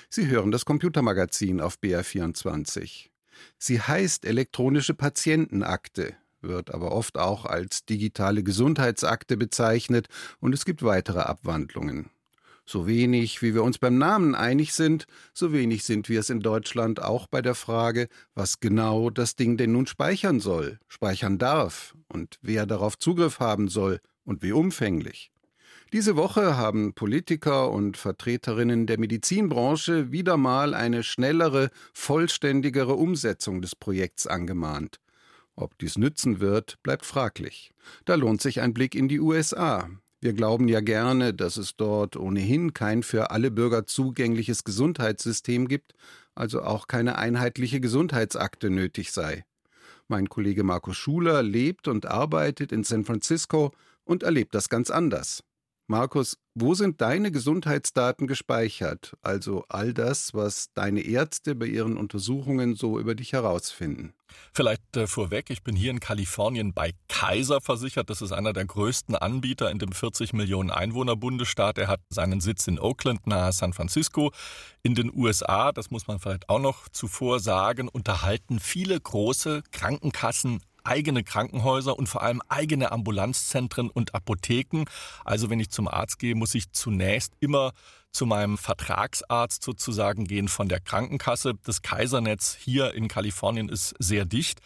Sie 0.10 0.28
hören 0.28 0.52
das 0.52 0.66
Computermagazin 0.66 1.62
auf 1.62 1.78
BR24. 1.78 3.10
Sie 3.58 3.82
heißt 3.82 4.26
elektronische 4.26 4.94
Patientenakte, 4.94 6.16
wird 6.42 6.74
aber 6.74 6.92
oft 6.92 7.18
auch 7.18 7.46
als 7.46 7.86
digitale 7.86 8.44
Gesundheitsakte 8.44 9.38
bezeichnet 9.38 10.08
und 10.40 10.54
es 10.54 10.66
gibt 10.66 10.84
weitere 10.84 11.20
Abwandlungen. 11.20 12.10
So 12.66 12.88
wenig, 12.88 13.42
wie 13.42 13.54
wir 13.54 13.64
uns 13.64 13.80
beim 13.80 13.98
Namen 13.98 14.36
einig 14.36 14.74
sind, 14.74 15.06
so 15.34 15.52
wenig 15.52 15.84
sind 15.84 16.10
wir 16.10 16.20
es 16.20 16.30
in 16.30 16.40
Deutschland 16.40 17.02
auch 17.02 17.28
bei 17.28 17.42
der 17.42 17.56
Frage, 17.56 18.08
was 18.34 18.60
genau 18.60 19.10
das 19.10 19.36
Ding 19.36 19.58
denn 19.58 19.72
nun 19.72 19.88
speichern 19.88 20.40
soll, 20.40 20.80
speichern 20.88 21.38
darf 21.38 21.96
und 22.08 22.38
wer 22.42 22.66
darauf 22.66 22.98
Zugriff 22.98 23.40
haben 23.40 23.68
soll 23.68 24.00
und 24.24 24.44
wie 24.44 24.52
umfänglich. 24.52 25.32
Diese 25.94 26.16
Woche 26.16 26.56
haben 26.56 26.94
Politiker 26.94 27.70
und 27.70 27.98
Vertreterinnen 27.98 28.88
der 28.88 28.98
Medizinbranche 28.98 30.10
wieder 30.14 30.38
mal 30.38 30.74
eine 30.74 31.04
schnellere, 31.04 31.70
vollständigere 31.94 32.94
Umsetzung 32.94 33.62
des 33.62 33.76
Projekts 33.76 34.26
angemahnt. 34.26 35.02
Ob 35.58 35.78
dies 35.80 35.98
nützen 35.98 36.40
wird, 36.40 36.82
bleibt 36.82 37.06
fraglich. 37.06 37.72
Da 38.06 38.16
lohnt 38.16 38.42
sich 38.42 38.62
ein 38.62 38.74
Blick 38.74 38.96
in 38.96 39.10
die 39.10 39.20
USA. 39.20 39.90
Wir 40.22 40.32
glauben 40.32 40.70
ja 40.70 40.80
gerne, 40.80 41.34
dass 41.34 41.58
es 41.58 41.76
dort 41.76 42.16
ohnehin 42.16 42.74
kein 42.74 43.04
für 43.04 43.32
alle 43.32 43.52
Bürger 43.52 43.86
zugängliches 43.86 44.64
Gesundheitssystem 44.64 45.68
gibt, 45.68 45.94
also 46.36 46.62
auch 46.62 46.88
keine 46.88 47.18
einheitliche 47.18 47.82
Gesundheitsakte 47.82 48.70
nötig 48.70 49.12
sei. 49.12 49.44
Mein 50.08 50.30
Kollege 50.30 50.64
Markus 50.64 50.96
Schuler 50.96 51.44
lebt 51.44 51.90
und 51.90 52.06
arbeitet 52.06 52.72
in 52.72 52.86
San 52.86 53.04
Francisco 53.04 53.74
und 54.06 54.24
erlebt 54.24 54.56
das 54.56 54.70
ganz 54.70 54.90
anders. 54.90 55.44
Markus, 55.92 56.38
wo 56.56 56.74
sind 56.74 57.02
deine 57.02 57.32
Gesundheitsdaten 57.32 58.26
gespeichert? 58.26 59.18
Also 59.22 59.66
all 59.68 59.94
das, 59.94 60.34
was 60.34 60.72
deine 60.74 61.02
Ärzte 61.02 61.54
bei 61.54 61.66
ihren 61.66 61.98
Untersuchungen 61.98 62.76
so 62.76 62.98
über 62.98 63.14
dich 63.14 63.34
herausfinden. 63.34 64.14
Vielleicht 64.54 64.96
äh, 64.96 65.06
vorweg, 65.06 65.50
ich 65.50 65.64
bin 65.64 65.76
hier 65.76 65.92
in 65.92 66.00
Kalifornien 66.00 66.74
bei 66.74 66.94
Kaiser 67.10 67.60
versichert. 67.60 68.10
Das 68.10 68.22
ist 68.22 68.32
einer 68.32 68.54
der 68.54 68.64
größten 68.64 69.16
Anbieter 69.16 69.70
in 69.70 69.80
dem 69.80 69.92
40 69.92 70.32
Millionen 70.32 70.72
Einwohner 70.72 71.18
Bundesstaat. 71.18 71.78
Er 71.78 71.90
hat 71.90 72.00
seinen 72.10 72.40
Sitz 72.40 72.68
in 72.68 72.80
Oakland 72.80 73.28
nahe 73.28 73.52
San 73.52 73.74
Francisco. 73.74 74.32
In 74.84 74.96
den 74.96 75.14
USA, 75.14 75.74
das 75.74 75.92
muss 75.92 76.08
man 76.08 76.20
vielleicht 76.20 76.48
auch 76.48 76.62
noch 76.62 76.88
zuvor 76.88 77.42
sagen, 77.42 77.90
unterhalten 77.90 78.62
viele 78.62 78.98
große 78.98 79.62
Krankenkassen 79.74 80.62
eigene 80.84 81.24
Krankenhäuser 81.24 81.98
und 81.98 82.08
vor 82.08 82.24
allem 82.24 82.42
eigene 82.48 82.92
Ambulanzzentren 82.92 83.90
und 83.90 84.16
Apotheken. 84.16 84.86
Also 85.26 85.50
wenn 85.50 85.60
ich 85.60 85.70
zum 85.70 85.88
Arzt 85.88 86.20
gehe, 86.20 86.36
muss 86.36 86.56
ich 86.56 86.72
zunächst 86.72 87.34
immer 87.40 87.74
zu 88.12 88.26
meinem 88.26 88.58
Vertragsarzt 88.58 89.64
sozusagen 89.64 90.26
gehen 90.26 90.48
von 90.48 90.68
der 90.68 90.80
Krankenkasse. 90.80 91.54
Das 91.64 91.82
Kaisernetz 91.82 92.58
hier 92.60 92.94
in 92.94 93.08
Kalifornien 93.08 93.70
ist 93.70 93.96
sehr 94.00 94.26
dicht. 94.26 94.60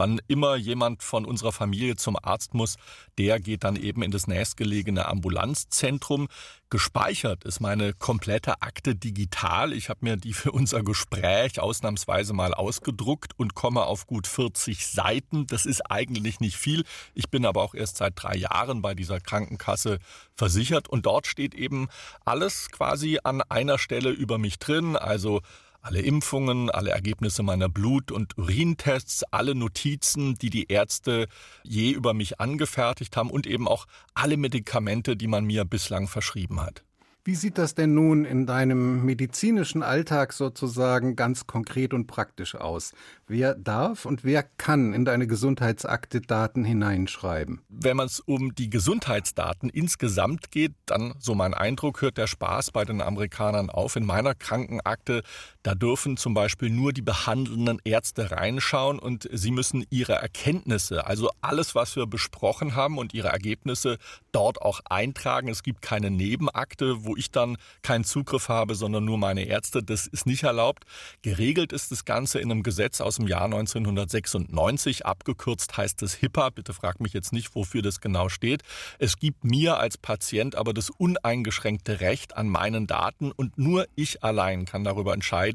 Wann 0.00 0.18
immer 0.28 0.56
jemand 0.56 1.02
von 1.02 1.26
unserer 1.26 1.52
Familie 1.52 1.94
zum 1.94 2.16
Arzt 2.16 2.54
muss, 2.54 2.76
der 3.18 3.38
geht 3.38 3.64
dann 3.64 3.76
eben 3.76 4.02
in 4.02 4.10
das 4.10 4.26
nächstgelegene 4.26 5.04
Ambulanzzentrum. 5.06 6.28
Gespeichert 6.70 7.44
ist 7.44 7.60
meine 7.60 7.92
komplette 7.92 8.62
Akte 8.62 8.94
digital. 8.94 9.74
Ich 9.74 9.90
habe 9.90 9.98
mir 10.00 10.16
die 10.16 10.32
für 10.32 10.52
unser 10.52 10.82
Gespräch 10.82 11.60
ausnahmsweise 11.60 12.32
mal 12.32 12.54
ausgedruckt 12.54 13.38
und 13.38 13.54
komme 13.54 13.84
auf 13.84 14.06
gut 14.06 14.26
40 14.26 14.86
Seiten. 14.86 15.46
Das 15.46 15.66
ist 15.66 15.82
eigentlich 15.90 16.40
nicht 16.40 16.56
viel. 16.56 16.84
Ich 17.12 17.28
bin 17.28 17.44
aber 17.44 17.60
auch 17.60 17.74
erst 17.74 17.98
seit 17.98 18.14
drei 18.16 18.36
Jahren 18.36 18.80
bei 18.80 18.94
dieser 18.94 19.20
Krankenkasse 19.20 19.98
versichert 20.34 20.88
und 20.88 21.04
dort 21.04 21.26
steht 21.26 21.54
eben 21.54 21.88
alles 22.24 22.70
quasi 22.70 23.18
an 23.22 23.42
einer 23.42 23.76
Stelle 23.76 24.08
über 24.08 24.38
mich 24.38 24.58
drin. 24.58 24.96
Also 24.96 25.42
alle 25.80 26.00
Impfungen, 26.00 26.70
alle 26.70 26.90
Ergebnisse 26.90 27.42
meiner 27.42 27.68
Blut- 27.68 28.12
und 28.12 28.36
Urintests, 28.38 29.24
alle 29.30 29.54
Notizen, 29.54 30.34
die 30.34 30.50
die 30.50 30.68
Ärzte 30.68 31.28
je 31.62 31.90
über 31.90 32.14
mich 32.14 32.40
angefertigt 32.40 33.16
haben 33.16 33.30
und 33.30 33.46
eben 33.46 33.68
auch 33.68 33.86
alle 34.14 34.36
Medikamente, 34.36 35.16
die 35.16 35.28
man 35.28 35.44
mir 35.44 35.64
bislang 35.64 36.08
verschrieben 36.08 36.60
hat. 36.60 36.84
Wie 37.22 37.34
sieht 37.34 37.58
das 37.58 37.74
denn 37.74 37.92
nun 37.92 38.24
in 38.24 38.46
deinem 38.46 39.04
medizinischen 39.04 39.82
Alltag 39.82 40.32
sozusagen 40.32 41.16
ganz 41.16 41.46
konkret 41.46 41.92
und 41.92 42.06
praktisch 42.06 42.54
aus? 42.54 42.92
Wer 43.26 43.54
darf 43.54 44.06
und 44.06 44.24
wer 44.24 44.42
kann 44.42 44.94
in 44.94 45.04
deine 45.04 45.26
Gesundheitsakte 45.26 46.22
Daten 46.22 46.64
hineinschreiben? 46.64 47.60
Wenn 47.68 47.98
man 47.98 48.06
es 48.06 48.20
um 48.20 48.54
die 48.54 48.70
Gesundheitsdaten 48.70 49.68
insgesamt 49.68 50.50
geht, 50.50 50.72
dann, 50.86 51.12
so 51.18 51.34
mein 51.34 51.52
Eindruck, 51.52 52.00
hört 52.00 52.16
der 52.16 52.26
Spaß 52.26 52.70
bei 52.70 52.86
den 52.86 53.02
Amerikanern 53.02 53.68
auf. 53.68 53.96
In 53.96 54.06
meiner 54.06 54.34
Krankenakte, 54.34 55.22
da 55.62 55.74
dürfen 55.74 56.16
zum 56.16 56.34
Beispiel 56.34 56.70
nur 56.70 56.92
die 56.92 57.02
behandelnden 57.02 57.80
Ärzte 57.84 58.30
reinschauen 58.30 58.98
und 58.98 59.28
sie 59.32 59.50
müssen 59.50 59.84
ihre 59.90 60.14
Erkenntnisse, 60.14 61.06
also 61.06 61.30
alles, 61.40 61.74
was 61.74 61.96
wir 61.96 62.06
besprochen 62.06 62.74
haben 62.74 62.98
und 62.98 63.14
ihre 63.14 63.28
Ergebnisse 63.28 63.98
dort 64.32 64.62
auch 64.62 64.80
eintragen. 64.88 65.48
Es 65.48 65.62
gibt 65.62 65.82
keine 65.82 66.10
Nebenakte, 66.10 67.04
wo 67.04 67.16
ich 67.16 67.30
dann 67.30 67.56
keinen 67.82 68.04
Zugriff 68.04 68.48
habe, 68.48 68.74
sondern 68.74 69.04
nur 69.04 69.18
meine 69.18 69.44
Ärzte. 69.44 69.82
Das 69.82 70.06
ist 70.06 70.26
nicht 70.26 70.44
erlaubt. 70.44 70.84
Geregelt 71.22 71.72
ist 71.72 71.90
das 71.90 72.04
Ganze 72.04 72.38
in 72.38 72.50
einem 72.50 72.62
Gesetz 72.62 73.00
aus 73.00 73.16
dem 73.16 73.26
Jahr 73.26 73.44
1996. 73.44 75.04
Abgekürzt 75.04 75.76
heißt 75.76 76.02
es 76.02 76.14
HIPAA. 76.14 76.50
Bitte 76.50 76.72
frag 76.72 77.00
mich 77.00 77.12
jetzt 77.12 77.32
nicht, 77.32 77.54
wofür 77.54 77.82
das 77.82 78.00
genau 78.00 78.28
steht. 78.28 78.62
Es 78.98 79.18
gibt 79.18 79.44
mir 79.44 79.78
als 79.78 79.98
Patient 79.98 80.54
aber 80.54 80.72
das 80.72 80.90
uneingeschränkte 80.90 82.00
Recht 82.00 82.36
an 82.36 82.48
meinen 82.48 82.86
Daten 82.86 83.32
und 83.32 83.58
nur 83.58 83.86
ich 83.96 84.22
allein 84.22 84.64
kann 84.64 84.84
darüber 84.84 85.14
entscheiden, 85.14 85.49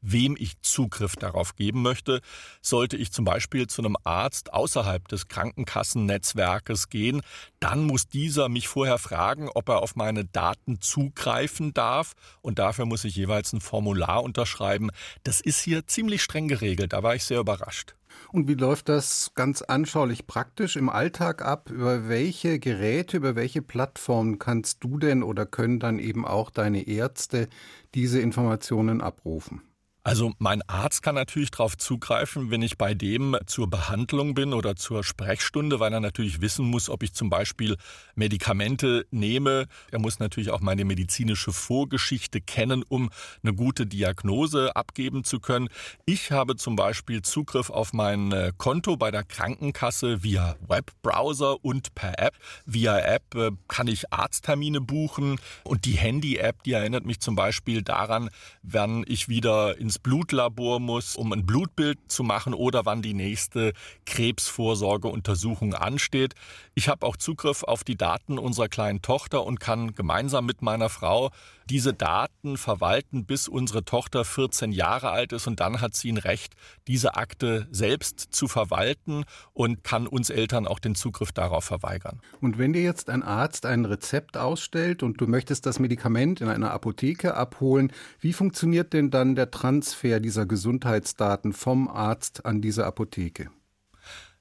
wem 0.00 0.36
ich 0.38 0.60
Zugriff 0.62 1.16
darauf 1.16 1.56
geben 1.56 1.82
möchte. 1.82 2.20
Sollte 2.60 2.96
ich 2.96 3.12
zum 3.12 3.24
Beispiel 3.24 3.66
zu 3.66 3.82
einem 3.82 3.96
Arzt 4.04 4.52
außerhalb 4.52 5.06
des 5.08 5.28
Krankenkassennetzwerkes 5.28 6.88
gehen, 6.88 7.22
dann 7.60 7.84
muss 7.84 8.08
dieser 8.08 8.48
mich 8.48 8.68
vorher 8.68 8.98
fragen, 8.98 9.48
ob 9.54 9.68
er 9.68 9.82
auf 9.82 9.96
meine 9.96 10.24
Daten 10.24 10.80
zugreifen 10.80 11.72
darf. 11.72 12.12
Und 12.42 12.58
dafür 12.58 12.86
muss 12.86 13.04
ich 13.04 13.16
jeweils 13.16 13.52
ein 13.52 13.60
Formular 13.60 14.22
unterschreiben. 14.22 14.90
Das 15.22 15.40
ist 15.40 15.60
hier 15.60 15.86
ziemlich 15.86 16.22
streng 16.22 16.48
geregelt. 16.48 16.92
Da 16.92 17.02
war 17.02 17.14
ich 17.14 17.24
sehr 17.24 17.40
überrascht. 17.40 17.94
Und 18.32 18.48
wie 18.48 18.54
läuft 18.54 18.88
das 18.88 19.32
ganz 19.34 19.62
anschaulich 19.62 20.26
praktisch 20.26 20.76
im 20.76 20.88
Alltag 20.88 21.42
ab? 21.42 21.70
Über 21.70 22.08
welche 22.08 22.58
Geräte, 22.58 23.16
über 23.16 23.36
welche 23.36 23.62
Plattformen 23.62 24.38
kannst 24.38 24.82
du 24.82 24.98
denn 24.98 25.22
oder 25.22 25.46
können 25.46 25.80
dann 25.80 25.98
eben 25.98 26.24
auch 26.26 26.50
deine 26.50 26.86
Ärzte 26.86 27.48
diese 27.94 28.20
Informationen 28.20 29.00
abrufen? 29.00 29.62
Also 30.06 30.34
mein 30.38 30.60
Arzt 30.68 31.02
kann 31.02 31.14
natürlich 31.14 31.50
darauf 31.50 31.78
zugreifen, 31.78 32.50
wenn 32.50 32.60
ich 32.60 32.76
bei 32.76 32.92
dem 32.92 33.38
zur 33.46 33.70
Behandlung 33.70 34.34
bin 34.34 34.52
oder 34.52 34.76
zur 34.76 35.02
Sprechstunde, 35.02 35.80
weil 35.80 35.94
er 35.94 36.00
natürlich 36.00 36.42
wissen 36.42 36.66
muss, 36.66 36.90
ob 36.90 37.02
ich 37.02 37.14
zum 37.14 37.30
Beispiel 37.30 37.78
Medikamente 38.14 39.06
nehme. 39.10 39.66
Er 39.90 39.98
muss 39.98 40.18
natürlich 40.18 40.50
auch 40.50 40.60
meine 40.60 40.84
medizinische 40.84 41.54
Vorgeschichte 41.54 42.42
kennen, 42.42 42.84
um 42.86 43.08
eine 43.42 43.54
gute 43.54 43.86
Diagnose 43.86 44.76
abgeben 44.76 45.24
zu 45.24 45.40
können. 45.40 45.70
Ich 46.04 46.30
habe 46.30 46.56
zum 46.56 46.76
Beispiel 46.76 47.22
Zugriff 47.22 47.70
auf 47.70 47.94
mein 47.94 48.30
äh, 48.32 48.52
Konto 48.58 48.98
bei 48.98 49.10
der 49.10 49.24
Krankenkasse 49.24 50.22
via 50.22 50.56
Webbrowser 50.68 51.64
und 51.64 51.94
per 51.94 52.18
App. 52.18 52.34
Via 52.66 52.98
App 52.98 53.34
äh, 53.36 53.52
kann 53.68 53.86
ich 53.86 54.12
Arzttermine 54.12 54.82
buchen 54.82 55.40
und 55.62 55.86
die 55.86 55.92
Handy-App, 55.92 56.62
die 56.64 56.72
erinnert 56.72 57.06
mich 57.06 57.20
zum 57.20 57.36
Beispiel 57.36 57.80
daran, 57.80 58.28
wann 58.62 59.02
ich 59.08 59.30
wieder 59.30 59.78
ins 59.78 59.93
ins 59.94 59.98
Blutlabor 60.00 60.80
muss, 60.80 61.14
um 61.14 61.32
ein 61.32 61.46
Blutbild 61.46 61.98
zu 62.08 62.24
machen 62.24 62.52
oder 62.52 62.84
wann 62.84 63.00
die 63.00 63.14
nächste 63.14 63.72
Krebsvorsorgeuntersuchung 64.06 65.74
ansteht. 65.74 66.34
Ich 66.74 66.88
habe 66.88 67.06
auch 67.06 67.16
Zugriff 67.16 67.62
auf 67.62 67.84
die 67.84 67.96
Daten 67.96 68.38
unserer 68.38 68.68
kleinen 68.68 69.02
Tochter 69.02 69.44
und 69.44 69.60
kann 69.60 69.94
gemeinsam 69.94 70.46
mit 70.46 70.62
meiner 70.62 70.88
Frau 70.88 71.30
diese 71.70 71.94
Daten 71.94 72.56
verwalten, 72.56 73.24
bis 73.24 73.48
unsere 73.48 73.84
Tochter 73.84 74.24
14 74.24 74.72
Jahre 74.72 75.10
alt 75.10 75.32
ist 75.32 75.46
und 75.46 75.60
dann 75.60 75.80
hat 75.80 75.94
sie 75.94 76.10
ein 76.12 76.18
Recht, 76.18 76.54
diese 76.88 77.16
Akte 77.16 77.66
selbst 77.70 78.20
zu 78.32 78.48
verwalten 78.48 79.24
und 79.52 79.82
kann 79.84 80.06
uns 80.06 80.30
Eltern 80.30 80.66
auch 80.66 80.78
den 80.78 80.94
Zugriff 80.94 81.32
darauf 81.32 81.64
verweigern. 81.64 82.20
Und 82.40 82.58
wenn 82.58 82.72
dir 82.72 82.82
jetzt 82.82 83.08
ein 83.08 83.22
Arzt 83.22 83.64
ein 83.64 83.84
Rezept 83.84 84.36
ausstellt 84.36 85.02
und 85.02 85.20
du 85.20 85.26
möchtest 85.26 85.64
das 85.66 85.78
Medikament 85.78 86.40
in 86.40 86.48
einer 86.48 86.72
Apotheke 86.72 87.34
abholen, 87.34 87.92
wie 88.20 88.32
funktioniert 88.32 88.92
denn 88.92 89.10
dann 89.10 89.34
der 89.34 89.50
Transfer 89.84 90.18
dieser 90.18 90.46
Gesundheitsdaten 90.46 91.52
vom 91.52 91.88
Arzt 91.88 92.46
an 92.46 92.62
diese 92.62 92.86
Apotheke? 92.86 93.50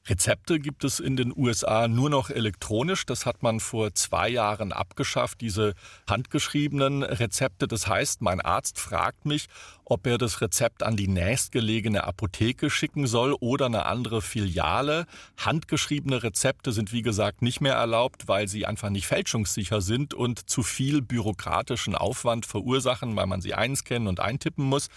Rezepte 0.07 0.57
gibt 0.57 0.85
es 0.85 1.01
in 1.01 1.17
den 1.17 1.33
USA 1.35 1.89
nur 1.89 2.09
noch 2.09 2.29
elektronisch. 2.29 3.05
Das 3.05 3.25
hat 3.25 3.43
man 3.43 3.59
vor 3.59 3.93
zwei 3.93 4.29
Jahren 4.29 4.71
abgeschafft, 4.71 5.41
diese 5.41 5.73
handgeschriebenen 6.09 7.03
Rezepte. 7.03 7.67
Das 7.67 7.87
heißt, 7.87 8.21
mein 8.21 8.39
Arzt 8.39 8.79
fragt 8.79 9.25
mich, 9.25 9.47
ob 9.85 10.07
er 10.07 10.17
das 10.17 10.41
Rezept 10.41 10.83
an 10.83 10.95
die 10.95 11.07
nächstgelegene 11.07 12.03
Apotheke 12.03 12.69
schicken 12.69 13.07
soll 13.07 13.35
oder 13.39 13.65
eine 13.65 13.85
andere 13.85 14.21
Filiale. 14.21 15.05
Handgeschriebene 15.37 16.23
Rezepte 16.23 16.71
sind 16.71 16.93
wie 16.93 17.01
gesagt 17.01 17.41
nicht 17.41 17.61
mehr 17.61 17.75
erlaubt, 17.75 18.27
weil 18.27 18.47
sie 18.47 18.65
einfach 18.65 18.89
nicht 18.89 19.07
fälschungssicher 19.07 19.81
sind 19.81 20.13
und 20.13 20.49
zu 20.49 20.63
viel 20.63 21.01
bürokratischen 21.01 21.95
Aufwand 21.95 22.45
verursachen, 22.45 23.15
weil 23.15 23.27
man 23.27 23.41
sie 23.41 23.53
einscannen 23.53 24.07
und 24.07 24.19
eintippen 24.19 24.65
muss. 24.65 24.87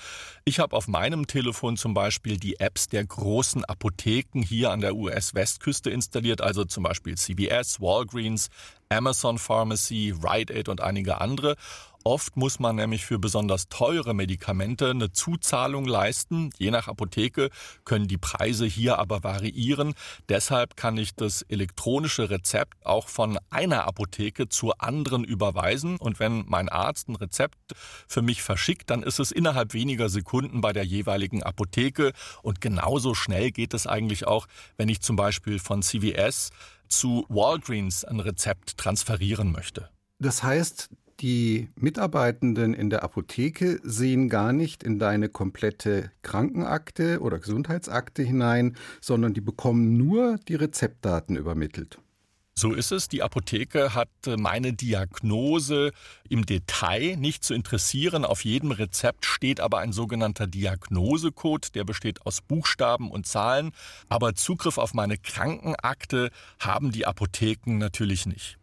Ich 0.45 0.59
habe 0.59 0.77
auf 0.77 0.89
meinem 0.89 1.27
Telefon 1.27 1.77
zum 1.77 1.95
Beispiel 1.95 2.37
die 2.37 2.61
Apps 2.61 2.89
der 2.89 3.05
großen 3.05 3.65
Apotheken 3.65 4.43
hier 4.43 4.71
an 4.71 4.81
der 4.81 4.95
US-Westküste 4.95 5.91
installiert, 5.91 6.41
also 6.41 6.65
zum 6.65 6.83
Beispiel 6.83 7.17
CVS, 7.17 7.81
Walgreens, 7.81 8.49
Amazon 8.89 9.39
Pharmacy, 9.39 10.15
Rite 10.23 10.55
Aid 10.55 10.69
und 10.69 10.81
einige 10.81 11.21
andere. 11.21 11.57
Oft 12.07 12.37
muss 12.37 12.61
man 12.61 12.77
nämlich 12.77 13.05
für 13.05 13.19
besonders 13.19 13.69
teure 13.69 14.15
Medikamente 14.15 14.91
eine 14.91 15.11
Zuzahlung 15.11 15.87
leisten. 15.87 16.51
Je 16.57 16.71
nach 16.71 16.87
Apotheke 16.87 17.51
können 17.85 18.07
die 18.07 18.17
Preise 18.17 18.65
hier 18.65 19.01
aber 19.01 19.25
variieren. 19.25 19.93
Deshalb 20.29 20.77
kann 20.77 20.99
ich 20.99 21.17
das 21.17 21.43
elektronische 21.43 22.31
Rezept 22.31 22.87
auch 22.87 23.09
von 23.09 23.41
einer 23.51 23.89
Apotheke 23.89 24.49
zur 24.49 24.81
anderen 24.81 25.25
überweisen. 25.25 25.97
Und 25.97 26.21
wenn 26.21 26.45
mein 26.47 26.69
Arzt 26.69 27.09
ein 27.09 27.17
Rezept 27.17 27.59
für 28.07 28.23
mich 28.23 28.41
verschickt, 28.41 28.89
dann 28.89 29.03
ist 29.03 29.19
es 29.19 29.33
innerhalb 29.33 29.75
weniger 29.75 30.09
Sekunden 30.09 30.61
bei 30.61 30.73
der 30.73 30.85
jeweiligen 30.85 31.43
Apotheke. 31.43 32.13
Und 32.45 32.61
genauso 32.61 33.15
schnell 33.15 33.51
geht 33.51 33.75
es 33.75 33.89
eigentlich 33.89 34.29
auch, 34.29 34.47
wenn 34.77 34.89
ich 34.89 35.01
zum 35.01 35.17
Beispiel 35.17 35.59
von 35.59 35.83
CVS 35.83 36.51
zu 36.87 37.27
Walgreens 37.29 38.05
ein 38.05 38.21
Rezept 38.21 38.79
transferieren 38.79 39.51
möchte. 39.51 39.91
Das 40.21 40.45
heißt, 40.45 40.89
die 41.21 41.69
Mitarbeitenden 41.77 42.75
in 42.75 42.91
der 42.91 43.03
Apotheke 43.03 43.81
sehen 43.83 44.29
gar 44.29 44.53
nicht 44.53 44.83
in 44.83 44.99
deine 44.99 45.29
komplette 45.29 46.11
Krankenakte 46.23 47.21
oder 47.21 47.39
Gesundheitsakte 47.39 48.23
hinein, 48.23 48.77
sondern 49.01 49.33
die 49.33 49.41
bekommen 49.41 49.97
nur 49.97 50.39
die 50.49 50.55
Rezeptdaten 50.55 51.37
übermittelt. 51.37 51.99
So 52.59 52.73
ist 52.73 52.91
es. 52.91 53.09
Die 53.09 53.23
Apotheke 53.23 53.95
hat 53.95 54.09
äh, 54.27 54.39
meine 54.39 54.73
Diagnose 54.73 55.93
im 56.31 56.47
Detail 56.47 57.17
nicht 57.17 57.45
zu 57.45 57.53
interessieren. 57.53 58.25
Auf 58.25 58.47
jedem 58.47 58.71
Rezept 58.71 59.27
steht 59.27 59.61
aber 59.61 59.81
ein 59.81 59.93
sogenannter 59.93 60.47
Diagnosecode, 60.47 61.75
der 61.75 61.85
besteht 61.85 62.25
aus 62.25 62.41
Buchstaben 62.41 63.11
und 63.11 63.27
Zahlen. 63.27 63.73
Aber 64.09 64.35
Zugriff 64.35 64.79
auf 64.79 64.95
meine 64.95 65.19
Krankenakte 65.19 66.31
haben 66.59 66.93
die 66.93 67.05
Apotheken 67.05 67.77
natürlich 67.77 68.25
nicht. 68.25 68.57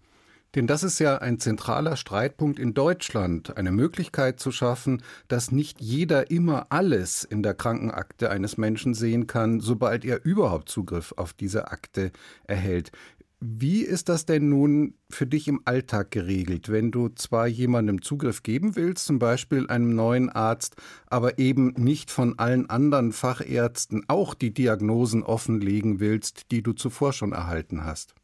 Denn 0.56 0.68
das 0.68 0.84
ist 0.84 1.00
ja 1.00 1.18
ein 1.18 1.40
zentraler 1.40 1.96
Streitpunkt 1.96 2.60
in 2.60 2.76
Deutschland, 2.76 3.58
eine 3.58 3.72
Möglichkeit 3.72 4.40
zu 4.40 4.52
schaffen, 4.52 5.02
dass 5.28 5.52
nicht 5.52 5.82
jeder 5.82 6.30
immer 6.30 6.68
alles 6.70 7.24
in 7.24 7.42
der 7.42 7.56
Krankenakte 7.56 8.30
eines 8.30 8.58
Menschen 8.58 8.94
sehen 8.94 9.26
kann, 9.26 9.62
sobald 9.62 10.06
er 10.06 10.24
überhaupt 10.24 10.70
Zugriff 10.70 11.14
auf 11.18 11.34
diese 11.34 11.72
Akte 11.72 12.12
erhält. 12.44 12.92
Wie 13.46 13.82
ist 13.82 14.08
das 14.08 14.26
denn 14.26 14.48
nun 14.48 14.94
für 15.10 15.28
dich 15.28 15.50
im 15.50 15.62
Alltag 15.66 16.12
geregelt, 16.12 16.72
wenn 16.72 16.92
du 16.92 17.10
zwar 17.10 17.48
jemandem 17.48 18.02
Zugriff 18.02 18.42
geben 18.42 18.78
willst, 18.78 19.06
zum 19.06 19.20
Beispiel 19.20 19.68
einem 19.68 19.94
neuen 19.96 20.30
Arzt, 20.30 20.78
aber 21.08 21.40
eben 21.40 21.74
nicht 21.74 22.10
von 22.10 22.40
allen 22.40 22.70
anderen 22.70 23.12
Fachärzten 23.12 24.06
auch 24.08 24.34
die 24.34 24.54
Diagnosen 24.54 25.24
offenlegen 25.24 26.00
willst, 26.00 26.52
die 26.52 26.62
du 26.62 26.72
zuvor 26.72 27.12
schon 27.12 27.34
erhalten 27.34 27.84
hast? 27.84 28.16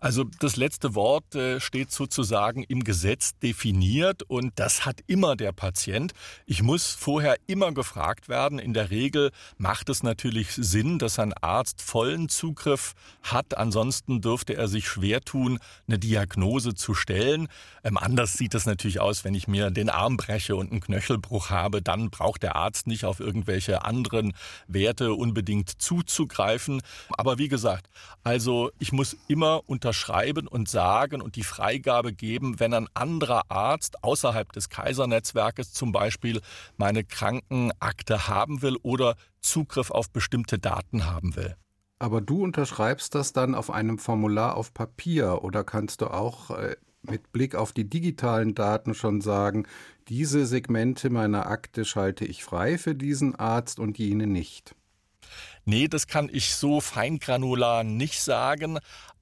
Also 0.00 0.22
das 0.22 0.54
letzte 0.54 0.94
Wort 0.94 1.34
äh, 1.34 1.58
steht 1.58 1.90
sozusagen 1.90 2.62
im 2.62 2.84
Gesetz 2.84 3.36
definiert 3.40 4.22
und 4.22 4.52
das 4.54 4.86
hat 4.86 5.00
immer 5.08 5.34
der 5.34 5.50
Patient. 5.50 6.12
Ich 6.46 6.62
muss 6.62 6.92
vorher 6.92 7.36
immer 7.48 7.72
gefragt 7.72 8.28
werden. 8.28 8.60
In 8.60 8.74
der 8.74 8.90
Regel 8.90 9.32
macht 9.56 9.88
es 9.88 10.04
natürlich 10.04 10.52
Sinn, 10.52 11.00
dass 11.00 11.18
ein 11.18 11.32
Arzt 11.32 11.82
vollen 11.82 12.28
Zugriff 12.28 12.94
hat. 13.22 13.56
Ansonsten 13.56 14.20
dürfte 14.20 14.54
er 14.54 14.68
sich 14.68 14.86
schwer 14.86 15.20
tun, 15.20 15.58
eine 15.88 15.98
Diagnose 15.98 16.76
zu 16.76 16.94
stellen. 16.94 17.48
Ähm, 17.82 17.98
anders 17.98 18.34
sieht 18.34 18.54
es 18.54 18.66
natürlich 18.66 19.00
aus, 19.00 19.24
wenn 19.24 19.34
ich 19.34 19.48
mir 19.48 19.72
den 19.72 19.90
Arm 19.90 20.16
breche 20.16 20.54
und 20.54 20.70
einen 20.70 20.80
Knöchelbruch 20.80 21.50
habe. 21.50 21.82
Dann 21.82 22.10
braucht 22.10 22.44
der 22.44 22.54
Arzt 22.54 22.86
nicht 22.86 23.04
auf 23.04 23.18
irgendwelche 23.18 23.84
anderen 23.84 24.32
Werte 24.68 25.14
unbedingt 25.14 25.82
zuzugreifen. 25.82 26.82
Aber 27.08 27.38
wie 27.38 27.48
gesagt, 27.48 27.90
also 28.22 28.70
ich 28.78 28.92
muss 28.92 29.16
immer 29.26 29.62
unter 29.66 29.87
unterschreiben 29.88 30.46
und 30.46 30.68
sagen 30.68 31.22
und 31.22 31.36
die 31.36 31.42
Freigabe 31.42 32.12
geben, 32.12 32.60
wenn 32.60 32.74
ein 32.74 32.88
anderer 32.92 33.42
Arzt 33.48 34.04
außerhalb 34.04 34.52
des 34.52 34.68
Kaisernetzwerkes 34.68 35.72
zum 35.72 35.92
Beispiel 35.92 36.42
meine 36.76 37.04
Krankenakte 37.04 38.28
haben 38.28 38.60
will 38.60 38.76
oder 38.82 39.16
Zugriff 39.40 39.90
auf 39.90 40.10
bestimmte 40.10 40.58
Daten 40.58 41.06
haben 41.06 41.36
will. 41.36 41.56
Aber 41.98 42.20
du 42.20 42.44
unterschreibst 42.44 43.14
das 43.14 43.32
dann 43.32 43.54
auf 43.54 43.70
einem 43.70 43.98
Formular 43.98 44.58
auf 44.58 44.74
Papier 44.74 45.42
oder 45.42 45.64
kannst 45.64 46.02
du 46.02 46.08
auch 46.08 46.50
äh, 46.50 46.76
mit 47.00 47.32
Blick 47.32 47.54
auf 47.54 47.72
die 47.72 47.88
digitalen 47.88 48.54
Daten 48.54 48.92
schon 48.92 49.22
sagen, 49.22 49.66
diese 50.08 50.44
Segmente 50.44 51.08
meiner 51.08 51.46
Akte 51.46 51.86
schalte 51.86 52.26
ich 52.26 52.44
frei 52.44 52.76
für 52.76 52.94
diesen 52.94 53.36
Arzt 53.36 53.78
und 53.78 53.96
jene 53.96 54.26
nicht? 54.26 54.74
Nee, 55.64 55.88
das 55.88 56.06
kann 56.06 56.30
ich 56.32 56.54
so 56.54 56.80
feingranular 56.80 57.84
nicht 57.84 58.22
sagen, 58.22 58.78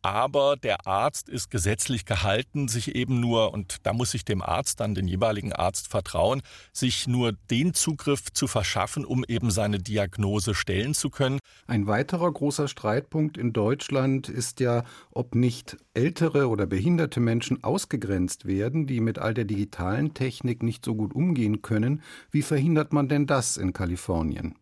aber 0.06 0.56
der 0.56 0.86
Arzt 0.86 1.28
ist 1.28 1.50
gesetzlich 1.50 2.04
gehalten, 2.04 2.68
sich 2.68 2.94
eben 2.94 3.18
nur, 3.18 3.52
und 3.52 3.78
da 3.82 3.92
muss 3.92 4.14
ich 4.14 4.24
dem 4.24 4.40
Arzt 4.40 4.78
dann, 4.78 4.94
den 4.94 5.08
jeweiligen 5.08 5.52
Arzt 5.52 5.88
vertrauen, 5.88 6.42
sich 6.72 7.08
nur 7.08 7.32
den 7.50 7.74
Zugriff 7.74 8.32
zu 8.32 8.46
verschaffen, 8.46 9.04
um 9.04 9.24
eben 9.26 9.50
seine 9.50 9.80
Diagnose 9.80 10.54
stellen 10.54 10.94
zu 10.94 11.10
können. 11.10 11.40
Ein 11.66 11.88
weiterer 11.88 12.30
großer 12.30 12.68
Streitpunkt 12.68 13.36
in 13.36 13.52
Deutschland 13.52 14.28
ist 14.28 14.60
ja, 14.60 14.84
ob 15.10 15.34
nicht 15.34 15.76
ältere 15.92 16.48
oder 16.50 16.66
behinderte 16.66 17.18
Menschen 17.18 17.64
ausgegrenzt 17.64 18.44
werden, 18.44 18.86
die 18.86 19.00
mit 19.00 19.18
all 19.18 19.34
der 19.34 19.44
digitalen 19.44 20.14
Technik 20.14 20.62
nicht 20.62 20.84
so 20.84 20.94
gut 20.94 21.16
umgehen 21.16 21.62
können. 21.62 22.00
Wie 22.30 22.42
verhindert 22.42 22.92
man 22.92 23.08
denn 23.08 23.26
das 23.26 23.56
in 23.56 23.72
Kalifornien? 23.72 24.54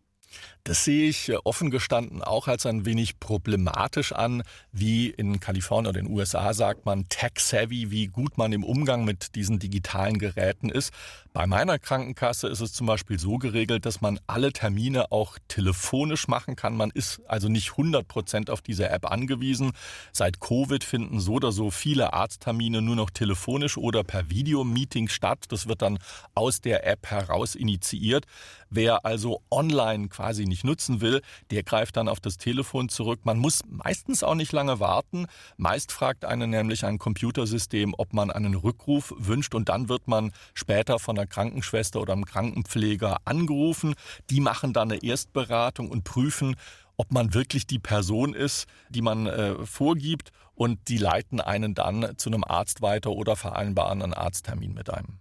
Das 0.67 0.83
sehe 0.83 1.07
ich 1.07 1.29
äh, 1.29 1.35
offen 1.43 1.69
gestanden 1.69 2.23
auch 2.23 2.47
als 2.47 2.65
ein 2.65 2.85
wenig 2.85 3.19
problematisch 3.19 4.13
an, 4.13 4.41
wie 4.71 5.11
in 5.11 5.39
Kalifornien 5.39 5.91
oder 5.91 5.99
in 5.99 6.07
den 6.07 6.15
USA 6.15 6.55
sagt 6.55 6.87
man 6.87 7.07
tech-savvy, 7.07 7.91
wie 7.91 8.07
gut 8.07 8.39
man 8.39 8.51
im 8.51 8.63
Umgang 8.63 9.05
mit 9.05 9.35
diesen 9.35 9.59
digitalen 9.59 10.17
Geräten 10.17 10.69
ist. 10.69 10.91
Bei 11.33 11.45
meiner 11.45 11.77
Krankenkasse 11.77 12.47
ist 12.47 12.61
es 12.61 12.71
zum 12.71 12.87
Beispiel 12.87 13.19
so 13.19 13.37
geregelt, 13.37 13.85
dass 13.85 13.99
man 13.99 14.19
alle 14.25 14.53
Termine 14.53 15.11
auch 15.11 15.37
telefonisch 15.49 16.29
machen 16.29 16.55
kann. 16.55 16.77
Man 16.77 16.91
ist 16.91 17.21
also 17.27 17.49
nicht 17.49 17.71
100 17.71 18.07
Prozent 18.07 18.49
auf 18.49 18.61
diese 18.61 18.89
App 18.89 19.11
angewiesen. 19.11 19.73
Seit 20.13 20.39
Covid 20.39 20.81
finden 20.83 21.19
so 21.19 21.33
oder 21.33 21.51
so 21.51 21.71
viele 21.71 22.13
Arzttermine 22.13 22.81
nur 22.81 22.95
noch 22.95 23.09
telefonisch 23.09 23.77
oder 23.77 24.05
per 24.05 24.29
Videomeeting 24.29 25.09
statt. 25.09 25.43
Das 25.49 25.67
wird 25.67 25.81
dann 25.81 25.99
aus 26.35 26.61
der 26.61 26.87
App 26.87 27.05
heraus 27.07 27.53
initiiert. 27.53 28.25
Wer 28.69 29.05
also 29.05 29.41
online 29.51 30.07
quasi 30.07 30.45
nicht 30.45 30.54
nutzen 30.63 31.01
will, 31.01 31.21
der 31.51 31.63
greift 31.63 31.97
dann 31.97 32.07
auf 32.07 32.19
das 32.19 32.37
Telefon 32.37 32.89
zurück. 32.89 33.21
Man 33.23 33.37
muss 33.37 33.61
meistens 33.67 34.23
auch 34.23 34.35
nicht 34.35 34.51
lange 34.51 34.79
warten. 34.79 35.27
Meist 35.57 35.91
fragt 35.91 36.25
einen 36.25 36.49
nämlich 36.49 36.85
ein 36.85 36.99
Computersystem, 36.99 37.93
ob 37.97 38.13
man 38.13 38.31
einen 38.31 38.55
Rückruf 38.55 39.13
wünscht 39.17 39.55
und 39.55 39.69
dann 39.69 39.89
wird 39.89 40.07
man 40.07 40.31
später 40.53 40.99
von 40.99 41.17
einer 41.17 41.27
Krankenschwester 41.27 42.01
oder 42.01 42.13
einem 42.13 42.25
Krankenpfleger 42.25 43.17
angerufen. 43.25 43.95
Die 44.29 44.39
machen 44.39 44.73
dann 44.73 44.91
eine 44.91 45.03
Erstberatung 45.03 45.89
und 45.89 46.03
prüfen, 46.03 46.55
ob 46.97 47.11
man 47.11 47.33
wirklich 47.33 47.67
die 47.67 47.79
Person 47.79 48.33
ist, 48.33 48.67
die 48.89 49.01
man 49.01 49.27
äh, 49.27 49.65
vorgibt 49.65 50.31
und 50.53 50.87
die 50.87 50.97
leiten 50.97 51.41
einen 51.41 51.75
dann 51.75 52.17
zu 52.17 52.29
einem 52.29 52.43
Arzt 52.43 52.81
weiter 52.81 53.11
oder 53.11 53.35
vereinbaren 53.35 54.01
einen 54.01 54.13
Arzttermin 54.13 54.73
mit 54.73 54.89
einem. 54.89 55.19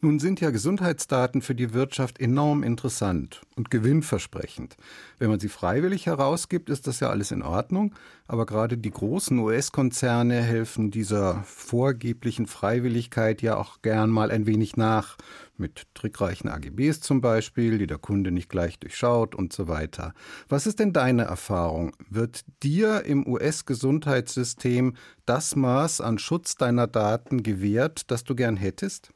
Nun 0.00 0.20
sind 0.20 0.40
ja 0.40 0.50
Gesundheitsdaten 0.50 1.42
für 1.42 1.56
die 1.56 1.74
Wirtschaft 1.74 2.20
enorm 2.20 2.62
interessant 2.62 3.40
und 3.56 3.68
gewinnversprechend. 3.68 4.76
Wenn 5.18 5.28
man 5.28 5.40
sie 5.40 5.48
freiwillig 5.48 6.06
herausgibt, 6.06 6.70
ist 6.70 6.86
das 6.86 7.00
ja 7.00 7.10
alles 7.10 7.32
in 7.32 7.42
Ordnung, 7.42 7.92
aber 8.28 8.46
gerade 8.46 8.78
die 8.78 8.92
großen 8.92 9.36
US-Konzerne 9.36 10.40
helfen 10.40 10.92
dieser 10.92 11.42
vorgeblichen 11.42 12.46
Freiwilligkeit 12.46 13.42
ja 13.42 13.56
auch 13.56 13.82
gern 13.82 14.10
mal 14.10 14.30
ein 14.30 14.46
wenig 14.46 14.76
nach, 14.76 15.16
mit 15.56 15.88
trickreichen 15.94 16.48
AGBs 16.48 17.00
zum 17.00 17.20
Beispiel, 17.20 17.78
die 17.78 17.88
der 17.88 17.98
Kunde 17.98 18.30
nicht 18.30 18.48
gleich 18.48 18.78
durchschaut 18.78 19.34
und 19.34 19.52
so 19.52 19.66
weiter. 19.66 20.14
Was 20.48 20.68
ist 20.68 20.78
denn 20.78 20.92
deine 20.92 21.24
Erfahrung? 21.24 21.90
Wird 22.08 22.44
dir 22.62 23.04
im 23.04 23.26
US-Gesundheitssystem 23.26 24.94
das 25.26 25.56
Maß 25.56 26.00
an 26.00 26.18
Schutz 26.18 26.54
deiner 26.54 26.86
Daten 26.86 27.42
gewährt, 27.42 28.12
das 28.12 28.22
du 28.22 28.36
gern 28.36 28.56
hättest? 28.56 29.10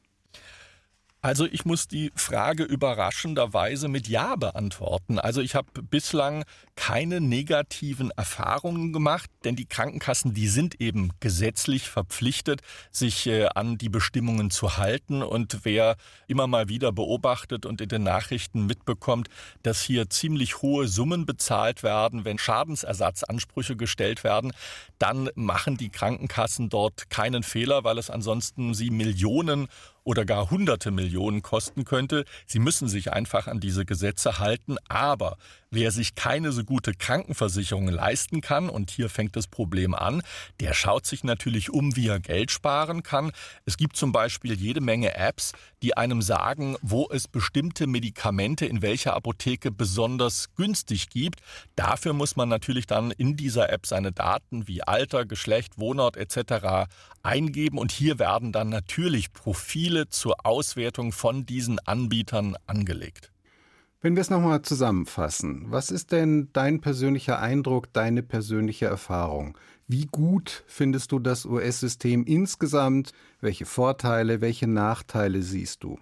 Also 1.24 1.46
ich 1.46 1.64
muss 1.64 1.86
die 1.86 2.10
Frage 2.16 2.64
überraschenderweise 2.64 3.86
mit 3.86 4.08
Ja 4.08 4.34
beantworten. 4.34 5.20
Also 5.20 5.40
ich 5.40 5.54
habe 5.54 5.80
bislang 5.80 6.42
keine 6.74 7.20
negativen 7.20 8.10
Erfahrungen 8.10 8.92
gemacht, 8.92 9.30
denn 9.44 9.54
die 9.54 9.66
Krankenkassen, 9.66 10.34
die 10.34 10.48
sind 10.48 10.80
eben 10.80 11.12
gesetzlich 11.20 11.88
verpflichtet, 11.88 12.62
sich 12.90 13.28
äh, 13.28 13.46
an 13.54 13.78
die 13.78 13.88
Bestimmungen 13.88 14.50
zu 14.50 14.78
halten. 14.78 15.22
Und 15.22 15.60
wer 15.62 15.94
immer 16.26 16.48
mal 16.48 16.68
wieder 16.68 16.90
beobachtet 16.90 17.66
und 17.66 17.80
in 17.80 17.88
den 17.88 18.02
Nachrichten 18.02 18.66
mitbekommt, 18.66 19.28
dass 19.62 19.80
hier 19.80 20.10
ziemlich 20.10 20.60
hohe 20.60 20.88
Summen 20.88 21.24
bezahlt 21.24 21.84
werden, 21.84 22.24
wenn 22.24 22.38
Schadensersatzansprüche 22.38 23.76
gestellt 23.76 24.24
werden, 24.24 24.52
dann 24.98 25.30
machen 25.36 25.76
die 25.76 25.90
Krankenkassen 25.90 26.68
dort 26.68 27.10
keinen 27.10 27.44
Fehler, 27.44 27.84
weil 27.84 27.98
es 27.98 28.10
ansonsten 28.10 28.74
sie 28.74 28.90
Millionen 28.90 29.68
oder 30.04 30.24
gar 30.24 30.50
hunderte 30.50 30.90
Millionen 30.90 31.42
kosten 31.42 31.84
könnte. 31.84 32.24
Sie 32.46 32.58
müssen 32.58 32.88
sich 32.88 33.12
einfach 33.12 33.46
an 33.46 33.60
diese 33.60 33.84
Gesetze 33.84 34.38
halten. 34.38 34.76
Aber 34.88 35.36
wer 35.72 35.90
sich 35.90 36.14
keine 36.14 36.52
so 36.52 36.62
gute 36.62 36.92
Krankenversicherung 36.92 37.88
leisten 37.88 38.40
kann, 38.40 38.68
und 38.68 38.90
hier 38.90 39.08
fängt 39.08 39.34
das 39.34 39.48
Problem 39.48 39.94
an, 39.94 40.22
der 40.60 40.74
schaut 40.74 41.06
sich 41.06 41.24
natürlich 41.24 41.70
um, 41.70 41.96
wie 41.96 42.08
er 42.08 42.20
Geld 42.20 42.50
sparen 42.50 43.02
kann. 43.02 43.32
Es 43.64 43.76
gibt 43.76 43.96
zum 43.96 44.12
Beispiel 44.12 44.52
jede 44.52 44.80
Menge 44.80 45.16
Apps, 45.16 45.52
die 45.82 45.96
einem 45.96 46.22
sagen, 46.22 46.76
wo 46.82 47.08
es 47.10 47.26
bestimmte 47.26 47.86
Medikamente 47.86 48.66
in 48.66 48.82
welcher 48.82 49.14
Apotheke 49.14 49.72
besonders 49.72 50.54
günstig 50.54 51.08
gibt. 51.08 51.40
Dafür 51.74 52.12
muss 52.12 52.36
man 52.36 52.48
natürlich 52.48 52.86
dann 52.86 53.10
in 53.10 53.36
dieser 53.36 53.72
App 53.72 53.86
seine 53.86 54.12
Daten 54.12 54.68
wie 54.68 54.82
Alter, 54.82 55.24
Geschlecht, 55.24 55.78
Wohnort 55.78 56.16
etc. 56.16 56.88
eingeben 57.22 57.78
und 57.78 57.90
hier 57.90 58.18
werden 58.18 58.52
dann 58.52 58.68
natürlich 58.68 59.32
Profile 59.32 60.08
zur 60.08 60.44
Auswertung 60.44 61.12
von 61.12 61.46
diesen 61.46 61.78
Anbietern 61.80 62.56
angelegt. 62.66 63.31
Wenn 64.04 64.16
wir 64.16 64.20
es 64.20 64.30
nochmal 64.30 64.62
zusammenfassen, 64.62 65.66
was 65.68 65.92
ist 65.92 66.10
denn 66.10 66.48
dein 66.52 66.80
persönlicher 66.80 67.38
Eindruck, 67.38 67.92
deine 67.92 68.24
persönliche 68.24 68.86
Erfahrung? 68.86 69.56
Wie 69.86 70.06
gut 70.06 70.64
findest 70.66 71.12
du 71.12 71.20
das 71.20 71.44
US-System 71.44 72.24
insgesamt? 72.24 73.12
Welche 73.40 73.64
Vorteile, 73.64 74.40
welche 74.40 74.66
Nachteile 74.66 75.42
siehst 75.42 75.84
du? 75.84 76.00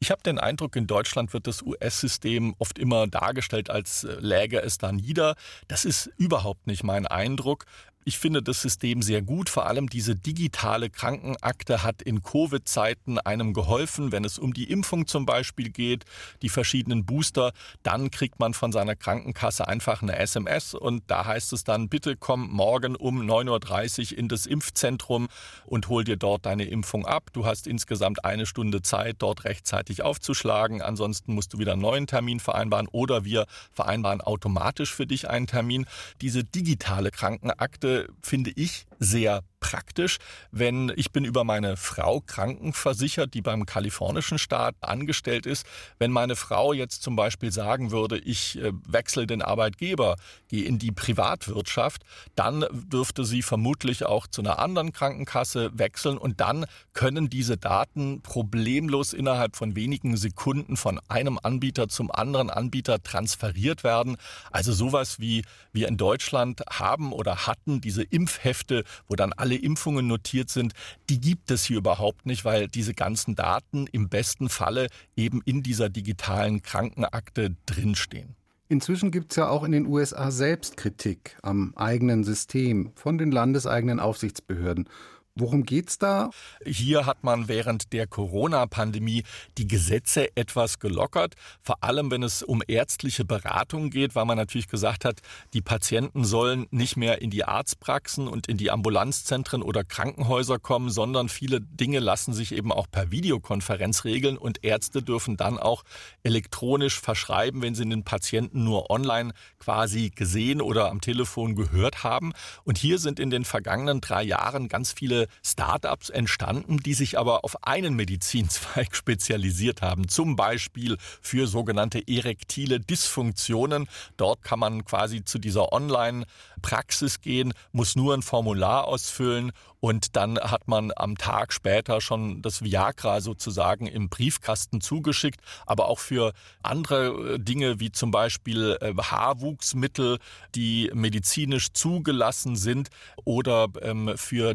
Ich 0.00 0.10
habe 0.10 0.22
den 0.22 0.40
Eindruck, 0.40 0.74
in 0.74 0.88
Deutschland 0.88 1.32
wird 1.32 1.46
das 1.46 1.62
US-System 1.62 2.56
oft 2.58 2.80
immer 2.80 3.06
dargestellt, 3.06 3.70
als 3.70 4.02
äh, 4.02 4.16
läge 4.18 4.60
es 4.60 4.78
da 4.78 4.90
nieder. 4.90 5.36
Das 5.68 5.84
ist 5.84 6.10
überhaupt 6.16 6.66
nicht 6.66 6.82
mein 6.82 7.06
Eindruck. 7.06 7.64
Ich 8.06 8.18
finde 8.18 8.42
das 8.42 8.60
System 8.60 9.00
sehr 9.00 9.22
gut. 9.22 9.48
Vor 9.48 9.64
allem 9.64 9.88
diese 9.88 10.14
digitale 10.14 10.90
Krankenakte 10.90 11.82
hat 11.82 12.02
in 12.02 12.22
Covid-Zeiten 12.22 13.18
einem 13.18 13.54
geholfen. 13.54 14.12
Wenn 14.12 14.24
es 14.24 14.38
um 14.38 14.52
die 14.52 14.70
Impfung 14.70 15.06
zum 15.06 15.24
Beispiel 15.24 15.70
geht, 15.70 16.04
die 16.42 16.50
verschiedenen 16.50 17.06
Booster, 17.06 17.52
dann 17.82 18.10
kriegt 18.10 18.40
man 18.40 18.52
von 18.52 18.72
seiner 18.72 18.94
Krankenkasse 18.94 19.66
einfach 19.68 20.02
eine 20.02 20.18
SMS 20.18 20.74
und 20.74 21.02
da 21.06 21.24
heißt 21.24 21.54
es 21.54 21.64
dann, 21.64 21.88
bitte 21.88 22.14
komm 22.16 22.50
morgen 22.50 22.94
um 22.94 23.22
9.30 23.22 24.12
Uhr 24.12 24.18
in 24.18 24.28
das 24.28 24.44
Impfzentrum 24.44 25.28
und 25.64 25.88
hol 25.88 26.04
dir 26.04 26.18
dort 26.18 26.44
deine 26.44 26.64
Impfung 26.64 27.06
ab. 27.06 27.30
Du 27.32 27.46
hast 27.46 27.66
insgesamt 27.66 28.22
eine 28.26 28.44
Stunde 28.44 28.82
Zeit, 28.82 29.16
dort 29.20 29.44
rechtzeitig 29.44 30.02
aufzuschlagen. 30.02 30.82
Ansonsten 30.82 31.32
musst 31.32 31.54
du 31.54 31.58
wieder 31.58 31.72
einen 31.72 31.80
neuen 31.80 32.06
Termin 32.06 32.38
vereinbaren 32.38 32.86
oder 32.88 33.24
wir 33.24 33.46
vereinbaren 33.72 34.20
automatisch 34.20 34.94
für 34.94 35.06
dich 35.06 35.30
einen 35.30 35.46
Termin. 35.46 35.86
Diese 36.20 36.44
digitale 36.44 37.10
Krankenakte 37.10 37.93
finde 38.22 38.52
ich, 38.54 38.86
sehr 38.98 39.42
praktisch, 39.64 40.18
wenn 40.50 40.92
ich 40.94 41.10
bin 41.10 41.24
über 41.24 41.42
meine 41.42 41.78
Frau 41.78 42.20
krankenversichert, 42.20 43.32
die 43.32 43.40
beim 43.40 43.64
kalifornischen 43.64 44.38
Staat 44.38 44.74
angestellt 44.82 45.46
ist. 45.46 45.64
Wenn 45.98 46.10
meine 46.10 46.36
Frau 46.36 46.74
jetzt 46.74 47.02
zum 47.02 47.16
Beispiel 47.16 47.50
sagen 47.50 47.90
würde, 47.90 48.18
ich 48.18 48.58
äh, 48.58 48.72
wechsle 48.86 49.26
den 49.26 49.40
Arbeitgeber, 49.40 50.16
gehe 50.48 50.66
in 50.66 50.78
die 50.78 50.92
Privatwirtschaft, 50.92 52.02
dann 52.34 52.66
dürfte 52.72 53.24
sie 53.24 53.40
vermutlich 53.40 54.04
auch 54.04 54.26
zu 54.26 54.42
einer 54.42 54.58
anderen 54.58 54.92
Krankenkasse 54.92 55.70
wechseln 55.72 56.18
und 56.18 56.40
dann 56.40 56.66
können 56.92 57.30
diese 57.30 57.56
Daten 57.56 58.20
problemlos 58.20 59.14
innerhalb 59.14 59.56
von 59.56 59.76
wenigen 59.76 60.18
Sekunden 60.18 60.76
von 60.76 61.00
einem 61.08 61.38
Anbieter 61.42 61.88
zum 61.88 62.10
anderen 62.10 62.50
Anbieter 62.50 63.02
transferiert 63.02 63.82
werden. 63.82 64.18
Also 64.50 64.74
sowas 64.74 65.20
wie 65.20 65.42
wir 65.72 65.88
in 65.88 65.96
Deutschland 65.96 66.60
haben 66.68 67.14
oder 67.14 67.46
hatten, 67.46 67.80
diese 67.80 68.02
Impfhefte, 68.02 68.84
wo 69.08 69.16
dann 69.16 69.32
alle 69.32 69.53
Impfungen 69.56 70.06
notiert 70.06 70.50
sind, 70.50 70.72
die 71.08 71.20
gibt 71.20 71.50
es 71.50 71.64
hier 71.64 71.78
überhaupt 71.78 72.26
nicht, 72.26 72.44
weil 72.44 72.68
diese 72.68 72.94
ganzen 72.94 73.34
Daten 73.34 73.86
im 73.92 74.08
besten 74.08 74.48
Falle 74.48 74.88
eben 75.16 75.40
in 75.44 75.62
dieser 75.62 75.88
digitalen 75.88 76.62
Krankenakte 76.62 77.56
drinstehen. 77.66 78.36
Inzwischen 78.68 79.10
gibt 79.10 79.32
es 79.32 79.36
ja 79.36 79.48
auch 79.48 79.62
in 79.62 79.72
den 79.72 79.86
USA 79.86 80.30
selbst 80.30 80.76
Kritik 80.76 81.36
am 81.42 81.74
eigenen 81.76 82.24
System 82.24 82.92
von 82.94 83.18
den 83.18 83.30
landeseigenen 83.30 84.00
Aufsichtsbehörden. 84.00 84.88
Worum 85.36 85.64
geht's 85.64 85.98
da? 85.98 86.30
Hier 86.64 87.06
hat 87.06 87.24
man 87.24 87.48
während 87.48 87.92
der 87.92 88.06
Corona-Pandemie 88.06 89.24
die 89.58 89.66
Gesetze 89.66 90.28
etwas 90.36 90.78
gelockert, 90.78 91.34
vor 91.60 91.82
allem 91.82 92.12
wenn 92.12 92.22
es 92.22 92.44
um 92.44 92.62
ärztliche 92.64 93.24
Beratung 93.24 93.90
geht, 93.90 94.14
weil 94.14 94.26
man 94.26 94.36
natürlich 94.36 94.68
gesagt 94.68 95.04
hat, 95.04 95.22
die 95.52 95.60
Patienten 95.60 96.24
sollen 96.24 96.68
nicht 96.70 96.96
mehr 96.96 97.20
in 97.20 97.30
die 97.30 97.42
Arztpraxen 97.42 98.28
und 98.28 98.46
in 98.46 98.58
die 98.58 98.70
Ambulanzzentren 98.70 99.64
oder 99.64 99.82
Krankenhäuser 99.82 100.60
kommen, 100.60 100.88
sondern 100.88 101.28
viele 101.28 101.60
Dinge 101.60 101.98
lassen 101.98 102.32
sich 102.32 102.52
eben 102.52 102.70
auch 102.70 102.86
per 102.88 103.10
Videokonferenz 103.10 104.04
regeln 104.04 104.38
und 104.38 104.62
Ärzte 104.62 105.02
dürfen 105.02 105.36
dann 105.36 105.58
auch 105.58 105.82
elektronisch 106.22 107.00
verschreiben, 107.00 107.60
wenn 107.60 107.74
sie 107.74 107.88
den 107.88 108.04
Patienten 108.04 108.62
nur 108.62 108.88
online 108.88 109.32
quasi 109.58 110.10
gesehen 110.14 110.62
oder 110.62 110.90
am 110.90 111.00
Telefon 111.00 111.56
gehört 111.56 112.04
haben. 112.04 112.34
Und 112.62 112.78
hier 112.78 113.00
sind 113.00 113.18
in 113.18 113.30
den 113.30 113.44
vergangenen 113.44 114.00
drei 114.00 114.22
Jahren 114.22 114.68
ganz 114.68 114.92
viele 114.92 115.23
Startups 115.42 116.10
entstanden, 116.10 116.78
die 116.78 116.94
sich 116.94 117.18
aber 117.18 117.44
auf 117.44 117.64
einen 117.66 117.94
Medizinzweig 117.94 118.94
spezialisiert 118.96 119.82
haben. 119.82 120.08
Zum 120.08 120.36
Beispiel 120.36 120.96
für 121.20 121.46
sogenannte 121.46 122.02
erektile 122.06 122.80
Dysfunktionen. 122.80 123.88
Dort 124.16 124.42
kann 124.42 124.58
man 124.58 124.84
quasi 124.84 125.24
zu 125.24 125.38
dieser 125.38 125.72
Online-Praxis 125.72 127.20
gehen, 127.20 127.52
muss 127.72 127.96
nur 127.96 128.14
ein 128.14 128.22
Formular 128.22 128.86
ausfüllen 128.86 129.52
und 129.84 130.16
dann 130.16 130.38
hat 130.38 130.66
man 130.66 130.92
am 130.96 131.18
Tag 131.18 131.52
später 131.52 132.00
schon 132.00 132.40
das 132.40 132.64
Viagra 132.64 133.20
sozusagen 133.20 133.86
im 133.86 134.08
Briefkasten 134.08 134.80
zugeschickt. 134.80 135.42
Aber 135.66 135.88
auch 135.90 135.98
für 135.98 136.32
andere 136.62 137.34
äh, 137.34 137.38
Dinge 137.38 137.80
wie 137.80 137.92
zum 137.92 138.10
Beispiel 138.10 138.78
äh, 138.80 138.94
Haarwuchsmittel, 138.96 140.20
die 140.54 140.90
medizinisch 140.94 141.74
zugelassen 141.74 142.56
sind 142.56 142.88
oder 143.24 143.68
ähm, 143.82 144.14
für 144.16 144.54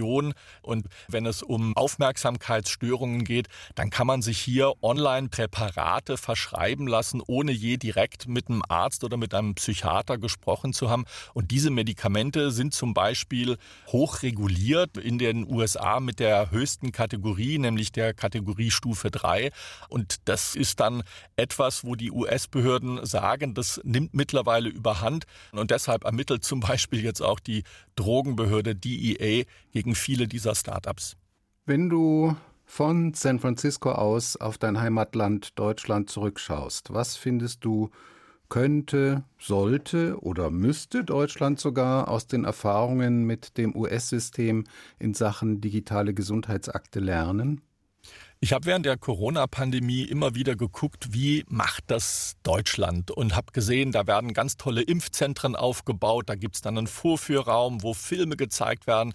Depression. 0.00 0.34
Und 0.62 0.86
wenn 1.08 1.26
es 1.26 1.42
um 1.42 1.76
Aufmerksamkeitsstörungen 1.76 3.24
geht, 3.24 3.48
dann 3.74 3.90
kann 3.90 4.06
man 4.06 4.22
sich 4.22 4.38
hier 4.38 4.72
online 4.82 5.28
Präparate 5.28 6.16
verschreiben 6.16 6.86
lassen, 6.86 7.22
ohne 7.26 7.52
je 7.52 7.76
direkt 7.76 8.28
mit 8.28 8.48
einem 8.48 8.62
Arzt 8.68 9.04
oder 9.04 9.16
mit 9.16 9.34
einem 9.34 9.54
Psychiater 9.54 10.18
gesprochen 10.18 10.72
zu 10.72 10.90
haben. 10.90 11.04
Und 11.34 11.50
diese 11.50 11.70
Medikamente 11.70 12.50
sind 12.50 12.74
zum 12.74 12.94
Beispiel 12.94 13.56
hochreguliert 13.88 14.30
reguliert 14.30 14.96
in 14.96 15.18
den 15.18 15.50
USA 15.50 16.00
mit 16.00 16.18
der 16.18 16.50
höchsten 16.50 16.92
Kategorie, 16.92 17.58
nämlich 17.58 17.92
der 17.92 18.14
Kategorie 18.14 18.70
Stufe 18.70 19.10
3. 19.10 19.50
Und 19.88 20.28
das 20.28 20.54
ist 20.54 20.80
dann 20.80 21.02
etwas, 21.36 21.84
wo 21.84 21.94
die 21.94 22.10
US-Behörden 22.10 23.04
sagen, 23.04 23.54
das 23.54 23.80
nimmt 23.84 24.14
mittlerweile 24.14 24.68
überhand. 24.68 25.24
Und 25.52 25.70
deshalb 25.70 26.04
ermittelt 26.04 26.44
zum 26.44 26.60
Beispiel 26.60 27.02
jetzt 27.02 27.20
auch 27.20 27.40
die 27.40 27.64
Drogenbehörde 27.96 28.74
DEA 28.74 29.44
gegen 29.72 29.89
viele 29.94 30.28
dieser 30.28 30.54
Startups. 30.54 31.16
Wenn 31.66 31.88
du 31.88 32.36
von 32.64 33.14
San 33.14 33.40
Francisco 33.40 33.92
aus 33.92 34.36
auf 34.36 34.58
dein 34.58 34.80
Heimatland 34.80 35.58
Deutschland 35.58 36.08
zurückschaust, 36.10 36.92
was 36.92 37.16
findest 37.16 37.64
du 37.64 37.90
könnte, 38.48 39.24
sollte 39.38 40.18
oder 40.20 40.50
müsste 40.50 41.04
Deutschland 41.04 41.58
sogar 41.58 42.08
aus 42.08 42.26
den 42.26 42.44
Erfahrungen 42.44 43.24
mit 43.24 43.56
dem 43.56 43.74
US-System 43.74 44.64
in 44.98 45.14
Sachen 45.14 45.60
digitale 45.60 46.12
Gesundheitsakte 46.12 47.00
lernen? 47.00 47.62
Ich 48.42 48.54
habe 48.54 48.64
während 48.64 48.86
der 48.86 48.96
Corona-Pandemie 48.96 50.02
immer 50.02 50.34
wieder 50.34 50.56
geguckt, 50.56 51.12
wie 51.12 51.44
macht 51.48 51.84
das 51.88 52.36
Deutschland 52.42 53.10
und 53.10 53.36
habe 53.36 53.52
gesehen, 53.52 53.92
da 53.92 54.06
werden 54.06 54.32
ganz 54.32 54.56
tolle 54.56 54.80
Impfzentren 54.80 55.54
aufgebaut, 55.54 56.28
da 56.28 56.34
gibt 56.34 56.54
es 56.54 56.62
dann 56.62 56.78
einen 56.78 56.86
Vorführraum, 56.86 57.82
wo 57.82 57.92
Filme 57.92 58.36
gezeigt 58.36 58.86
werden. 58.86 59.12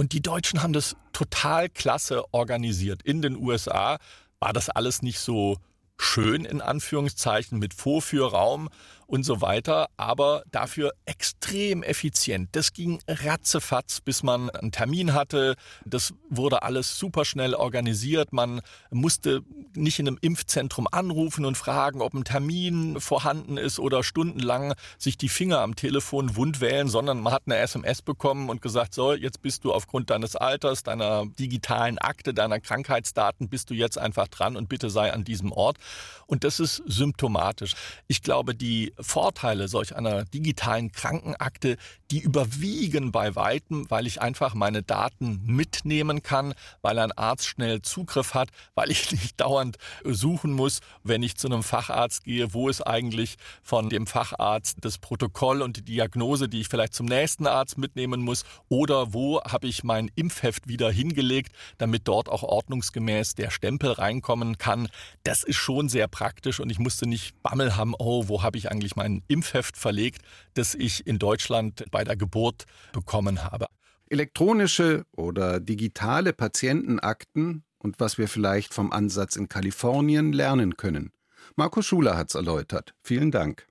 Und 0.00 0.14
die 0.14 0.22
Deutschen 0.22 0.62
haben 0.62 0.72
das 0.72 0.96
total 1.12 1.68
klasse 1.68 2.24
organisiert. 2.32 3.02
In 3.02 3.20
den 3.20 3.36
USA 3.36 3.98
war 4.38 4.54
das 4.54 4.70
alles 4.70 5.02
nicht 5.02 5.18
so 5.18 5.58
schön 5.98 6.46
in 6.46 6.62
Anführungszeichen 6.62 7.58
mit 7.58 7.74
Vorführraum 7.74 8.70
und 9.10 9.24
so 9.24 9.40
weiter, 9.40 9.88
aber 9.96 10.44
dafür 10.52 10.92
extrem 11.04 11.82
effizient. 11.82 12.50
Das 12.52 12.72
ging 12.72 13.00
ratzefatz, 13.08 14.00
bis 14.00 14.22
man 14.22 14.50
einen 14.50 14.70
Termin 14.70 15.14
hatte. 15.14 15.56
Das 15.84 16.14
wurde 16.28 16.62
alles 16.62 16.96
super 16.96 17.24
schnell 17.24 17.54
organisiert. 17.54 18.32
Man 18.32 18.60
musste 18.92 19.42
nicht 19.74 19.98
in 19.98 20.06
einem 20.06 20.18
Impfzentrum 20.20 20.86
anrufen 20.90 21.44
und 21.44 21.56
fragen, 21.56 22.02
ob 22.02 22.14
ein 22.14 22.22
Termin 22.22 23.00
vorhanden 23.00 23.56
ist 23.56 23.80
oder 23.80 24.04
stundenlang 24.04 24.74
sich 24.96 25.18
die 25.18 25.28
Finger 25.28 25.58
am 25.58 25.74
Telefon 25.74 26.36
wund 26.36 26.60
wählen, 26.60 26.88
sondern 26.88 27.20
man 27.20 27.32
hat 27.32 27.42
eine 27.46 27.56
SMS 27.56 28.02
bekommen 28.02 28.48
und 28.48 28.62
gesagt, 28.62 28.94
so, 28.94 29.12
jetzt 29.12 29.42
bist 29.42 29.64
du 29.64 29.72
aufgrund 29.72 30.10
deines 30.10 30.36
Alters, 30.36 30.84
deiner 30.84 31.26
digitalen 31.26 31.98
Akte, 31.98 32.32
deiner 32.32 32.60
Krankheitsdaten, 32.60 33.48
bist 33.48 33.70
du 33.70 33.74
jetzt 33.74 33.98
einfach 33.98 34.28
dran 34.28 34.56
und 34.56 34.68
bitte 34.68 34.88
sei 34.88 35.12
an 35.12 35.24
diesem 35.24 35.50
Ort. 35.50 35.78
Und 36.26 36.44
das 36.44 36.60
ist 36.60 36.80
symptomatisch. 36.86 37.74
Ich 38.06 38.22
glaube, 38.22 38.54
die 38.54 38.92
Vorteile 39.02 39.68
solch 39.68 39.96
einer 39.96 40.24
digitalen 40.24 40.92
Krankenakte, 40.92 41.76
die 42.10 42.20
überwiegen 42.20 43.12
bei 43.12 43.36
weitem, 43.36 43.86
weil 43.88 44.06
ich 44.06 44.20
einfach 44.20 44.54
meine 44.54 44.82
Daten 44.82 45.40
mitnehmen 45.44 46.22
kann, 46.22 46.54
weil 46.82 46.98
ein 46.98 47.12
Arzt 47.12 47.46
schnell 47.46 47.82
Zugriff 47.82 48.34
hat, 48.34 48.48
weil 48.74 48.90
ich 48.90 49.10
nicht 49.12 49.40
dauernd 49.40 49.76
suchen 50.04 50.52
muss, 50.52 50.80
wenn 51.02 51.22
ich 51.22 51.36
zu 51.36 51.48
einem 51.48 51.62
Facharzt 51.62 52.24
gehe, 52.24 52.52
wo 52.52 52.68
ist 52.68 52.82
eigentlich 52.82 53.36
von 53.62 53.88
dem 53.88 54.06
Facharzt 54.06 54.78
das 54.80 54.98
Protokoll 54.98 55.62
und 55.62 55.76
die 55.76 55.82
Diagnose, 55.82 56.48
die 56.48 56.60
ich 56.60 56.68
vielleicht 56.68 56.94
zum 56.94 57.06
nächsten 57.06 57.46
Arzt 57.46 57.78
mitnehmen 57.78 58.22
muss, 58.22 58.44
oder 58.68 59.12
wo 59.12 59.40
habe 59.42 59.66
ich 59.66 59.84
mein 59.84 60.10
Impfheft 60.14 60.68
wieder 60.68 60.90
hingelegt, 60.90 61.52
damit 61.78 62.08
dort 62.08 62.28
auch 62.28 62.42
ordnungsgemäß 62.42 63.34
der 63.34 63.50
Stempel 63.50 63.92
reinkommen 63.92 64.58
kann. 64.58 64.88
Das 65.24 65.44
ist 65.44 65.56
schon 65.56 65.88
sehr 65.88 66.08
praktisch 66.08 66.60
und 66.60 66.70
ich 66.70 66.78
musste 66.78 67.06
nicht 67.06 67.40
Bammel 67.42 67.76
haben, 67.76 67.94
oh, 67.98 68.28
wo 68.28 68.42
habe 68.42 68.58
ich 68.58 68.70
eigentlich 68.70 68.89
mein 68.96 69.22
Impfheft 69.28 69.76
verlegt, 69.76 70.22
das 70.54 70.74
ich 70.74 71.06
in 71.06 71.18
Deutschland 71.18 71.84
bei 71.90 72.04
der 72.04 72.16
Geburt 72.16 72.64
bekommen 72.92 73.44
habe. 73.44 73.66
Elektronische 74.08 75.04
oder 75.16 75.60
digitale 75.60 76.32
Patientenakten 76.32 77.64
und 77.78 78.00
was 78.00 78.18
wir 78.18 78.28
vielleicht 78.28 78.74
vom 78.74 78.92
Ansatz 78.92 79.36
in 79.36 79.48
Kalifornien 79.48 80.32
lernen 80.32 80.76
können. 80.76 81.12
Markus 81.56 81.86
Schuler 81.86 82.16
hat 82.16 82.28
es 82.30 82.34
erläutert. 82.34 82.94
Vielen 83.02 83.30
Dank. 83.30 83.66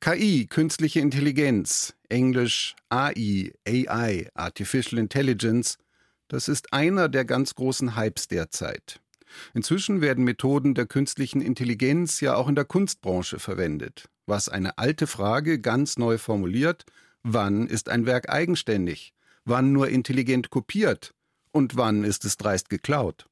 KI, 0.00 0.46
künstliche 0.46 1.00
Intelligenz, 1.00 1.94
Englisch 2.08 2.74
AI, 2.88 3.52
AI, 3.66 4.28
Artificial 4.34 4.98
Intelligence, 4.98 5.76
das 6.28 6.48
ist 6.48 6.72
einer 6.72 7.08
der 7.08 7.24
ganz 7.24 7.54
großen 7.54 7.96
Hypes 7.96 8.28
derzeit. 8.28 9.00
Inzwischen 9.52 10.00
werden 10.00 10.24
Methoden 10.24 10.74
der 10.74 10.86
künstlichen 10.86 11.40
Intelligenz 11.40 12.20
ja 12.20 12.34
auch 12.34 12.48
in 12.48 12.54
der 12.54 12.64
Kunstbranche 12.64 13.38
verwendet. 13.38 14.08
Was 14.30 14.48
eine 14.48 14.78
alte 14.78 15.08
Frage 15.08 15.58
ganz 15.58 15.98
neu 15.98 16.16
formuliert, 16.16 16.84
wann 17.24 17.66
ist 17.66 17.88
ein 17.88 18.06
Werk 18.06 18.30
eigenständig, 18.30 19.12
wann 19.44 19.72
nur 19.72 19.88
intelligent 19.88 20.50
kopiert 20.50 21.14
und 21.50 21.76
wann 21.76 22.04
ist 22.04 22.24
es 22.24 22.36
dreist 22.36 22.68
geklaut. 22.70 23.26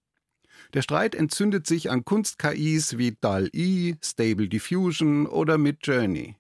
Der 0.74 0.82
Streit 0.82 1.14
entzündet 1.14 1.68
sich 1.68 1.88
an 1.88 2.04
Kunst-KIs 2.04 2.98
wie 2.98 3.16
DAL-E, 3.20 3.94
Stable 4.02 4.48
Diffusion 4.48 5.28
oder 5.28 5.56
Midjourney. 5.56 6.34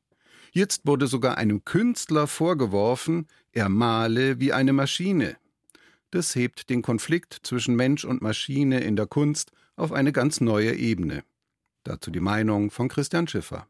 Jetzt 0.50 0.88
wurde 0.88 1.06
sogar 1.06 1.38
einem 1.38 1.64
Künstler 1.64 2.26
vorgeworfen, 2.26 3.28
er 3.52 3.68
male 3.68 4.40
wie 4.40 4.52
eine 4.52 4.72
Maschine. 4.72 5.36
Das 6.10 6.34
hebt 6.34 6.68
den 6.68 6.82
Konflikt 6.82 7.38
zwischen 7.44 7.76
Mensch 7.76 8.04
und 8.04 8.22
Maschine 8.22 8.80
in 8.80 8.96
der 8.96 9.06
Kunst 9.06 9.52
auf 9.76 9.92
eine 9.92 10.10
ganz 10.10 10.40
neue 10.40 10.74
Ebene. 10.74 11.22
Dazu 11.84 12.10
die 12.10 12.18
Meinung 12.18 12.72
von 12.72 12.88
Christian 12.88 13.28
Schiffer. 13.28 13.68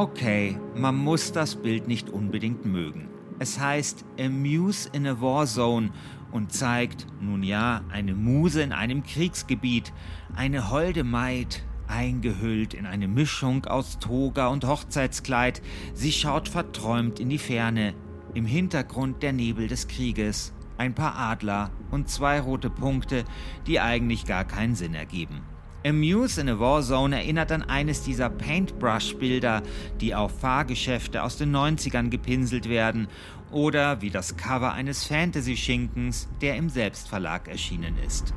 Okay, 0.00 0.58
man 0.74 0.96
muss 0.96 1.30
das 1.30 1.56
Bild 1.56 1.86
nicht 1.86 2.08
unbedingt 2.08 2.64
mögen. 2.64 3.10
Es 3.38 3.60
heißt 3.60 4.06
Amuse 4.18 4.88
in 4.94 5.06
a 5.06 5.20
War 5.20 5.44
Zone 5.44 5.90
und 6.32 6.54
zeigt, 6.54 7.06
nun 7.20 7.42
ja, 7.42 7.82
eine 7.90 8.14
Muse 8.14 8.62
in 8.62 8.72
einem 8.72 9.02
Kriegsgebiet, 9.02 9.92
eine 10.34 10.70
holde 10.70 11.04
Maid, 11.04 11.62
eingehüllt 11.86 12.72
in 12.72 12.86
eine 12.86 13.08
Mischung 13.08 13.66
aus 13.66 13.98
Toga 13.98 14.46
und 14.46 14.66
Hochzeitskleid. 14.66 15.60
Sie 15.92 16.12
schaut 16.12 16.48
verträumt 16.48 17.20
in 17.20 17.28
die 17.28 17.36
Ferne. 17.36 17.92
Im 18.32 18.46
Hintergrund 18.46 19.22
der 19.22 19.34
Nebel 19.34 19.68
des 19.68 19.86
Krieges, 19.86 20.54
ein 20.78 20.94
paar 20.94 21.14
Adler 21.18 21.72
und 21.90 22.08
zwei 22.08 22.40
rote 22.40 22.70
Punkte, 22.70 23.26
die 23.66 23.80
eigentlich 23.80 24.24
gar 24.24 24.46
keinen 24.46 24.76
Sinn 24.76 24.94
ergeben. 24.94 25.42
Amuse 25.84 26.38
in 26.40 26.48
a 26.50 26.58
Warzone 26.58 27.16
erinnert 27.16 27.50
an 27.52 27.62
eines 27.62 28.02
dieser 28.02 28.28
Paintbrush-Bilder, 28.28 29.62
die 30.00 30.14
auf 30.14 30.38
Fahrgeschäfte 30.38 31.22
aus 31.22 31.38
den 31.38 31.56
90ern 31.56 32.10
gepinselt 32.10 32.68
werden 32.68 33.08
oder 33.50 34.02
wie 34.02 34.10
das 34.10 34.36
Cover 34.36 34.72
eines 34.72 35.04
Fantasy-Schinkens, 35.04 36.28
der 36.42 36.56
im 36.56 36.68
Selbstverlag 36.68 37.48
erschienen 37.48 37.96
ist. 38.06 38.34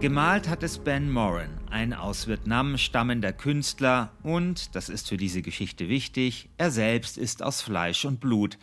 Gemalt 0.00 0.50
hat 0.50 0.62
es 0.62 0.78
Ben 0.78 1.10
Moran, 1.10 1.48
ein 1.70 1.94
aus 1.94 2.28
Vietnam 2.28 2.76
stammender 2.76 3.32
Künstler 3.32 4.12
und, 4.22 4.74
das 4.76 4.90
ist 4.90 5.08
für 5.08 5.16
diese 5.16 5.40
Geschichte 5.40 5.88
wichtig, 5.88 6.50
er 6.58 6.70
selbst 6.70 7.16
ist 7.16 7.42
aus 7.42 7.62
Fleisch 7.62 8.04
und 8.04 8.20
Blut. 8.20 8.58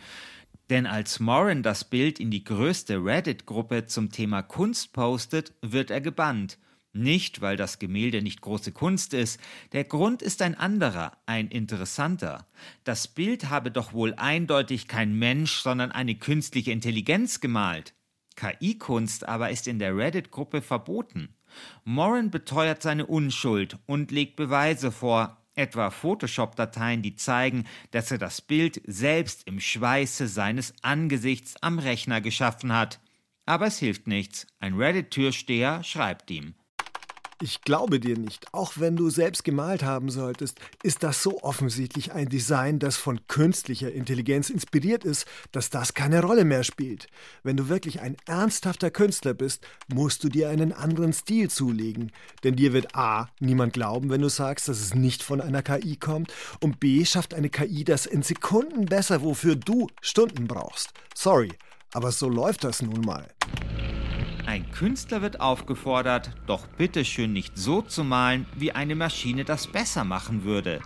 Denn 0.70 0.86
als 0.86 1.20
Moran 1.20 1.62
das 1.62 1.84
Bild 1.84 2.20
in 2.20 2.30
die 2.30 2.44
größte 2.44 3.04
Reddit-Gruppe 3.04 3.86
zum 3.86 4.10
Thema 4.10 4.42
Kunst 4.42 4.92
postet, 4.92 5.52
wird 5.60 5.90
er 5.90 6.00
gebannt. 6.00 6.58
Nicht, 6.94 7.40
weil 7.40 7.56
das 7.56 7.78
Gemälde 7.78 8.20
nicht 8.20 8.42
große 8.42 8.72
Kunst 8.72 9.14
ist, 9.14 9.40
der 9.72 9.84
Grund 9.84 10.20
ist 10.20 10.42
ein 10.42 10.54
anderer, 10.54 11.12
ein 11.24 11.48
interessanter. 11.48 12.46
Das 12.84 13.08
Bild 13.08 13.48
habe 13.48 13.70
doch 13.70 13.94
wohl 13.94 14.14
eindeutig 14.14 14.88
kein 14.88 15.18
Mensch, 15.18 15.60
sondern 15.60 15.90
eine 15.90 16.16
künstliche 16.16 16.70
Intelligenz 16.70 17.40
gemalt. 17.40 17.94
KI-Kunst 18.36 19.26
aber 19.26 19.50
ist 19.50 19.68
in 19.68 19.78
der 19.78 19.96
Reddit-Gruppe 19.96 20.60
verboten. 20.60 21.34
Moran 21.84 22.30
beteuert 22.30 22.82
seine 22.82 23.06
Unschuld 23.06 23.78
und 23.86 24.10
legt 24.10 24.36
Beweise 24.36 24.92
vor, 24.92 25.41
etwa 25.54 25.90
Photoshop-Dateien, 25.90 27.02
die 27.02 27.16
zeigen, 27.16 27.64
dass 27.90 28.10
er 28.10 28.18
das 28.18 28.40
Bild 28.40 28.80
selbst 28.86 29.46
im 29.46 29.60
Schweiße 29.60 30.28
seines 30.28 30.74
Angesichts 30.82 31.54
am 31.62 31.78
Rechner 31.78 32.20
geschaffen 32.20 32.72
hat. 32.72 33.00
Aber 33.44 33.66
es 33.66 33.78
hilft 33.78 34.06
nichts. 34.06 34.46
Ein 34.60 34.74
Reddit-Türsteher 34.74 35.82
schreibt 35.84 36.30
ihm. 36.30 36.54
Ich 37.42 37.62
glaube 37.62 37.98
dir 37.98 38.16
nicht. 38.16 38.46
Auch 38.54 38.74
wenn 38.76 38.94
du 38.94 39.10
selbst 39.10 39.42
gemalt 39.42 39.82
haben 39.82 40.10
solltest, 40.10 40.60
ist 40.84 41.02
das 41.02 41.24
so 41.24 41.42
offensichtlich 41.42 42.12
ein 42.12 42.28
Design, 42.28 42.78
das 42.78 42.96
von 42.96 43.26
künstlicher 43.26 43.90
Intelligenz 43.90 44.48
inspiriert 44.48 45.04
ist, 45.04 45.26
dass 45.50 45.68
das 45.68 45.92
keine 45.92 46.22
Rolle 46.22 46.44
mehr 46.44 46.62
spielt. 46.62 47.08
Wenn 47.42 47.56
du 47.56 47.68
wirklich 47.68 48.00
ein 48.00 48.16
ernsthafter 48.26 48.92
Künstler 48.92 49.34
bist, 49.34 49.66
musst 49.92 50.22
du 50.22 50.28
dir 50.28 50.50
einen 50.50 50.72
anderen 50.72 51.12
Stil 51.12 51.50
zulegen. 51.50 52.12
Denn 52.44 52.54
dir 52.54 52.72
wird 52.72 52.94
A. 52.94 53.28
niemand 53.40 53.72
glauben, 53.72 54.08
wenn 54.08 54.22
du 54.22 54.28
sagst, 54.28 54.68
dass 54.68 54.78
es 54.78 54.94
nicht 54.94 55.24
von 55.24 55.40
einer 55.40 55.64
KI 55.64 55.96
kommt. 55.96 56.32
Und 56.60 56.78
B. 56.78 57.04
schafft 57.04 57.34
eine 57.34 57.50
KI 57.50 57.82
das 57.82 58.06
in 58.06 58.22
Sekunden 58.22 58.86
besser, 58.86 59.20
wofür 59.22 59.56
du 59.56 59.88
Stunden 60.00 60.46
brauchst. 60.46 60.90
Sorry, 61.12 61.50
aber 61.92 62.12
so 62.12 62.28
läuft 62.28 62.62
das 62.62 62.82
nun 62.82 63.00
mal. 63.00 63.26
Ein 64.44 64.68
Künstler 64.72 65.22
wird 65.22 65.40
aufgefordert, 65.40 66.30
doch 66.46 66.66
bitteschön 66.66 67.32
nicht 67.32 67.56
so 67.56 67.80
zu 67.80 68.02
malen, 68.02 68.44
wie 68.56 68.72
eine 68.72 68.96
Maschine 68.96 69.44
das 69.44 69.68
besser 69.68 70.04
machen 70.04 70.42
würde. 70.42 70.80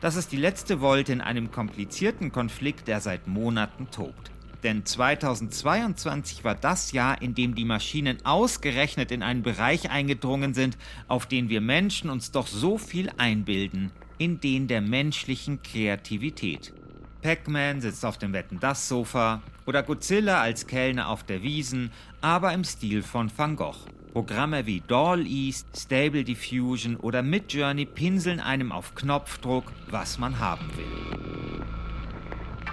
Das 0.00 0.16
ist 0.16 0.32
die 0.32 0.36
letzte 0.36 0.80
Wolte 0.80 1.12
in 1.12 1.20
einem 1.20 1.52
komplizierten 1.52 2.32
Konflikt, 2.32 2.88
der 2.88 3.00
seit 3.00 3.28
Monaten 3.28 3.90
tobt. 3.92 4.30
Denn 4.64 4.84
2022 4.84 6.42
war 6.42 6.56
das 6.56 6.90
Jahr, 6.90 7.22
in 7.22 7.36
dem 7.36 7.54
die 7.54 7.64
Maschinen 7.64 8.18
ausgerechnet 8.26 9.12
in 9.12 9.22
einen 9.22 9.42
Bereich 9.42 9.88
eingedrungen 9.90 10.54
sind, 10.54 10.76
auf 11.06 11.26
den 11.26 11.48
wir 11.48 11.60
Menschen 11.60 12.10
uns 12.10 12.32
doch 12.32 12.48
so 12.48 12.76
viel 12.76 13.10
einbilden, 13.16 13.92
in 14.18 14.40
den 14.40 14.66
der 14.66 14.80
menschlichen 14.80 15.62
Kreativität. 15.62 16.72
Pac-Man 17.26 17.80
sitzt 17.80 18.04
auf 18.04 18.18
dem 18.18 18.32
Wetten-Das-Sofa 18.32 19.42
oder 19.66 19.82
Godzilla 19.82 20.40
als 20.40 20.68
Kellner 20.68 21.08
auf 21.08 21.24
der 21.24 21.42
Wiesen, 21.42 21.90
aber 22.20 22.52
im 22.52 22.62
Stil 22.62 23.02
von 23.02 23.32
Van 23.36 23.56
Gogh. 23.56 23.74
Programme 24.12 24.64
wie 24.66 24.80
Doll 24.86 25.26
East, 25.26 25.66
Stable 25.76 26.22
Diffusion 26.22 26.94
oder 26.94 27.24
Midjourney 27.24 27.84
pinseln 27.84 28.38
einem 28.38 28.70
auf 28.70 28.94
Knopfdruck, 28.94 29.64
was 29.90 30.20
man 30.20 30.38
haben 30.38 30.70
will. 30.76 31.64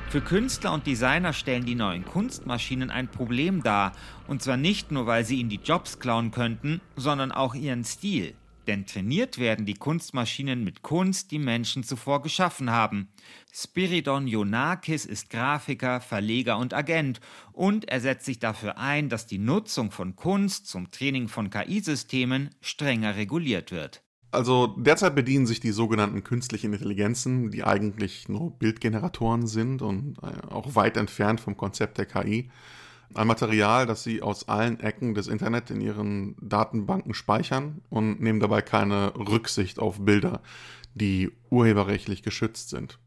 Für 0.09 0.21
Künstler 0.21 0.73
und 0.73 0.85
Designer 0.85 1.33
stellen 1.33 1.65
die 1.65 1.73
neuen 1.73 2.05
Kunstmaschinen 2.05 2.91
ein 2.91 3.07
Problem 3.07 3.63
dar, 3.63 3.93
und 4.27 4.43
zwar 4.43 4.57
nicht 4.57 4.91
nur, 4.91 5.07
weil 5.07 5.25
sie 5.25 5.39
ihnen 5.39 5.49
die 5.49 5.61
Jobs 5.63 5.97
klauen 5.97 6.29
könnten, 6.29 6.79
sondern 6.95 7.31
auch 7.31 7.55
ihren 7.55 7.83
Stil. 7.83 8.35
Denn 8.67 8.85
trainiert 8.85 9.37
werden 9.37 9.65
die 9.65 9.73
Kunstmaschinen 9.73 10.63
mit 10.63 10.81
Kunst, 10.81 11.31
die 11.31 11.39
Menschen 11.39 11.83
zuvor 11.83 12.21
geschaffen 12.21 12.69
haben. 12.69 13.09
Spiridon 13.51 14.27
Ionakis 14.27 15.05
ist 15.05 15.29
Grafiker, 15.29 15.99
Verleger 15.99 16.57
und 16.57 16.73
Agent 16.73 17.19
und 17.51 17.89
er 17.89 17.99
setzt 17.99 18.25
sich 18.25 18.39
dafür 18.39 18.77
ein, 18.77 19.09
dass 19.09 19.27
die 19.27 19.37
Nutzung 19.37 19.91
von 19.91 20.15
Kunst 20.15 20.67
zum 20.67 20.91
Training 20.91 21.27
von 21.27 21.49
KI-Systemen 21.49 22.49
strenger 22.61 23.15
reguliert 23.15 23.71
wird. 23.71 24.01
Also 24.33 24.65
derzeit 24.65 25.13
bedienen 25.13 25.45
sich 25.45 25.59
die 25.59 25.71
sogenannten 25.71 26.23
künstlichen 26.23 26.73
Intelligenzen, 26.73 27.51
die 27.51 27.63
eigentlich 27.63 28.27
nur 28.29 28.57
Bildgeneratoren 28.57 29.45
sind 29.45 29.83
und 29.83 30.17
äh, 30.23 30.47
auch 30.51 30.73
weit 30.73 30.97
entfernt 30.97 31.39
vom 31.39 31.55
Konzept 31.55 31.99
der 31.99 32.07
KI, 32.07 32.49
ein 33.15 33.27
Material, 33.27 33.85
das 33.85 34.03
sie 34.03 34.21
aus 34.21 34.47
allen 34.47 34.79
Ecken 34.79 35.13
des 35.13 35.27
Internet 35.27 35.69
in 35.69 35.81
ihren 35.81 36.35
Datenbanken 36.41 37.13
speichern 37.13 37.81
und 37.89 38.21
nehmen 38.21 38.39
dabei 38.39 38.61
keine 38.61 39.15
Rücksicht 39.15 39.79
auf 39.79 40.03
Bilder, 40.03 40.41
die 40.93 41.31
urheberrechtlich 41.49 42.23
geschützt 42.23 42.69
sind. 42.69 42.99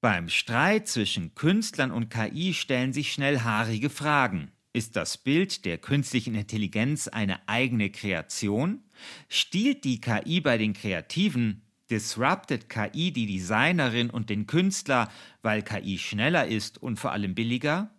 Beim 0.00 0.28
Streit 0.28 0.88
zwischen 0.88 1.34
Künstlern 1.34 1.92
und 1.92 2.10
KI 2.10 2.54
stellen 2.54 2.92
sich 2.92 3.12
schnell 3.12 3.40
haarige 3.40 3.88
Fragen. 3.88 4.50
Ist 4.72 4.96
das 4.96 5.18
Bild 5.18 5.64
der 5.64 5.78
künstlichen 5.78 6.34
Intelligenz 6.34 7.06
eine 7.06 7.46
eigene 7.46 7.90
Kreation? 7.90 8.82
Stiehlt 9.28 9.84
die 9.84 10.00
KI 10.00 10.40
bei 10.40 10.58
den 10.58 10.72
Kreativen? 10.72 11.62
Disrupted 11.90 12.70
KI 12.70 13.12
die 13.12 13.26
Designerin 13.26 14.08
und 14.08 14.30
den 14.30 14.46
Künstler, 14.46 15.10
weil 15.42 15.62
KI 15.62 15.98
schneller 15.98 16.46
ist 16.46 16.82
und 16.82 16.98
vor 16.98 17.12
allem 17.12 17.34
billiger? 17.34 17.90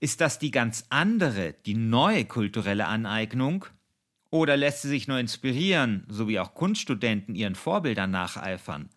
Ist 0.00 0.20
das 0.20 0.38
die 0.38 0.50
ganz 0.50 0.84
andere, 0.90 1.54
die 1.66 1.74
neue 1.74 2.24
kulturelle 2.24 2.86
Aneignung? 2.86 3.66
Oder 4.30 4.56
lässt 4.56 4.82
sie 4.82 4.88
sich 4.88 5.08
nur 5.08 5.18
inspirieren, 5.18 6.04
so 6.08 6.28
wie 6.28 6.38
auch 6.38 6.54
Kunststudenten 6.54 7.34
ihren 7.34 7.54
Vorbildern 7.54 8.10
nacheifern? 8.10 8.90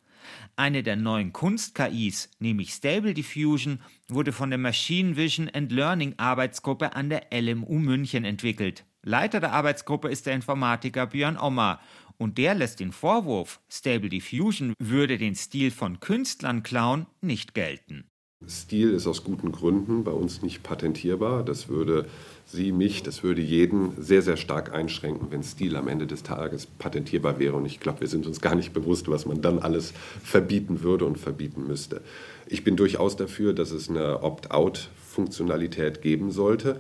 Eine 0.56 0.84
der 0.84 0.96
neuen 0.96 1.32
Kunst-KIs, 1.32 2.32
nämlich 2.40 2.74
Stable 2.74 3.14
Diffusion, 3.14 3.80
wurde 4.08 4.32
von 4.32 4.50
der 4.50 4.60
Machine 4.60 5.16
Vision 5.16 5.50
and 5.54 5.72
Learning 5.72 6.16
Arbeitsgruppe 6.18 6.96
an 6.96 7.10
der 7.10 7.28
LMU 7.32 7.80
München 7.80 8.26
entwickelt. 8.26 8.86
Leiter 9.02 9.40
der 9.40 9.54
Arbeitsgruppe 9.54 10.10
ist 10.10 10.26
der 10.26 10.36
Informatiker 10.36 11.08
Björn 11.08 11.38
Ommer 11.38 11.80
und 12.18 12.38
der 12.38 12.54
lässt 12.54 12.82
den 12.82 12.92
Vorwurf, 12.92 13.62
Stable 13.70 14.10
Diffusion 14.10 14.74
würde 14.78 15.18
den 15.18 15.36
Stil 15.36 15.72
von 15.72 16.02
Künstlern 16.02 16.64
klauen, 16.64 17.06
nicht 17.22 17.54
gelten. 17.54 18.09
Stil 18.48 18.94
ist 18.94 19.06
aus 19.06 19.24
guten 19.24 19.52
Gründen 19.52 20.04
bei 20.04 20.12
uns 20.12 20.42
nicht 20.42 20.64
patentierbar. 20.64 21.44
Das 21.44 21.68
würde 21.68 22.06
Sie, 22.46 22.72
mich, 22.72 23.04
das 23.04 23.22
würde 23.22 23.42
jeden 23.42 24.02
sehr, 24.02 24.22
sehr 24.22 24.38
stark 24.38 24.74
einschränken, 24.74 25.28
wenn 25.30 25.44
Stil 25.44 25.76
am 25.76 25.88
Ende 25.88 26.08
des 26.08 26.24
Tages 26.24 26.66
patentierbar 26.66 27.38
wäre. 27.38 27.56
Und 27.56 27.66
ich 27.66 27.80
glaube, 27.80 28.02
wir 28.02 28.08
sind 28.08 28.26
uns 28.26 28.42
gar 28.42 28.56
nicht 28.56 28.74
bewusst, 28.74 29.10
was 29.10 29.26
man 29.26 29.42
dann 29.42 29.60
alles 29.60 29.94
verbieten 30.24 30.82
würde 30.82 31.06
und 31.06 31.20
verbieten 31.20 31.68
müsste. 31.68 32.02
Ich 32.48 32.64
bin 32.64 32.76
durchaus 32.76 33.16
dafür, 33.16 33.54
dass 33.54 33.72
es 33.72 33.90
eine 33.90 34.24
Opt-out-Funktionalität 34.24 36.02
geben 36.02 36.32
sollte. 36.32 36.80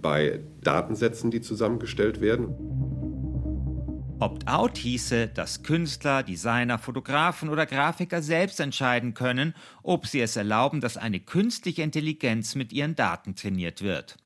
bei 0.00 0.40
Datensätzen, 0.62 1.30
die 1.30 1.40
zusammengestellt 1.40 2.20
werden. 2.20 2.99
Opt-out 4.20 4.76
hieße, 4.76 5.28
dass 5.28 5.62
Künstler, 5.62 6.22
Designer, 6.22 6.78
Fotografen 6.78 7.48
oder 7.48 7.64
Grafiker 7.64 8.20
selbst 8.20 8.60
entscheiden 8.60 9.14
können, 9.14 9.54
ob 9.82 10.06
sie 10.06 10.20
es 10.20 10.36
erlauben, 10.36 10.82
dass 10.82 10.98
eine 10.98 11.20
künstliche 11.20 11.80
Intelligenz 11.80 12.54
mit 12.54 12.70
ihren 12.70 12.94
Daten 12.94 13.34
trainiert 13.34 13.80
wird. 13.80 14.18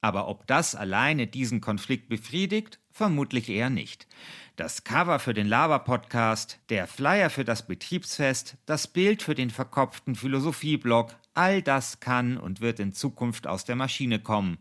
Aber 0.00 0.26
ob 0.26 0.48
das 0.48 0.74
alleine 0.74 1.28
diesen 1.28 1.60
Konflikt 1.60 2.08
befriedigt, 2.08 2.80
vermutlich 2.90 3.48
eher 3.48 3.70
nicht. 3.70 4.08
Das 4.56 4.82
Cover 4.82 5.20
für 5.20 5.32
den 5.32 5.46
Lava-Podcast, 5.46 6.58
der 6.68 6.88
Flyer 6.88 7.30
für 7.30 7.44
das 7.44 7.68
Betriebsfest, 7.68 8.56
das 8.66 8.88
Bild 8.88 9.22
für 9.22 9.36
den 9.36 9.50
verkopften 9.50 10.16
Philosophieblog, 10.16 11.14
all 11.34 11.62
das 11.62 12.00
kann 12.00 12.36
und 12.36 12.60
wird 12.60 12.80
in 12.80 12.92
Zukunft 12.92 13.46
aus 13.46 13.64
der 13.64 13.76
Maschine 13.76 14.18
kommen. 14.18 14.58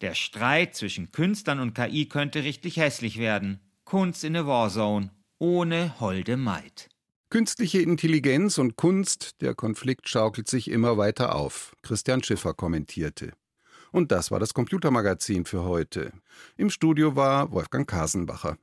Der 0.00 0.14
Streit 0.14 0.76
zwischen 0.76 1.10
Künstlern 1.10 1.58
und 1.58 1.74
KI 1.74 2.06
könnte 2.06 2.44
richtig 2.44 2.76
hässlich 2.76 3.18
werden. 3.18 3.58
Kunst 3.88 4.22
in 4.22 4.36
a 4.36 4.46
Warzone, 4.46 5.08
ohne 5.38 5.98
holde 5.98 6.36
Maid. 6.36 6.90
Künstliche 7.30 7.80
Intelligenz 7.80 8.58
und 8.58 8.76
Kunst, 8.76 9.40
der 9.40 9.54
Konflikt 9.54 10.10
schaukelt 10.10 10.46
sich 10.46 10.70
immer 10.70 10.98
weiter 10.98 11.34
auf, 11.34 11.74
Christian 11.80 12.22
Schiffer 12.22 12.52
kommentierte. 12.52 13.32
Und 13.90 14.12
das 14.12 14.30
war 14.30 14.40
das 14.40 14.52
Computermagazin 14.52 15.46
für 15.46 15.62
heute. 15.62 16.12
Im 16.58 16.68
Studio 16.68 17.16
war 17.16 17.50
Wolfgang 17.50 17.88
Kasenbacher. 17.88 18.58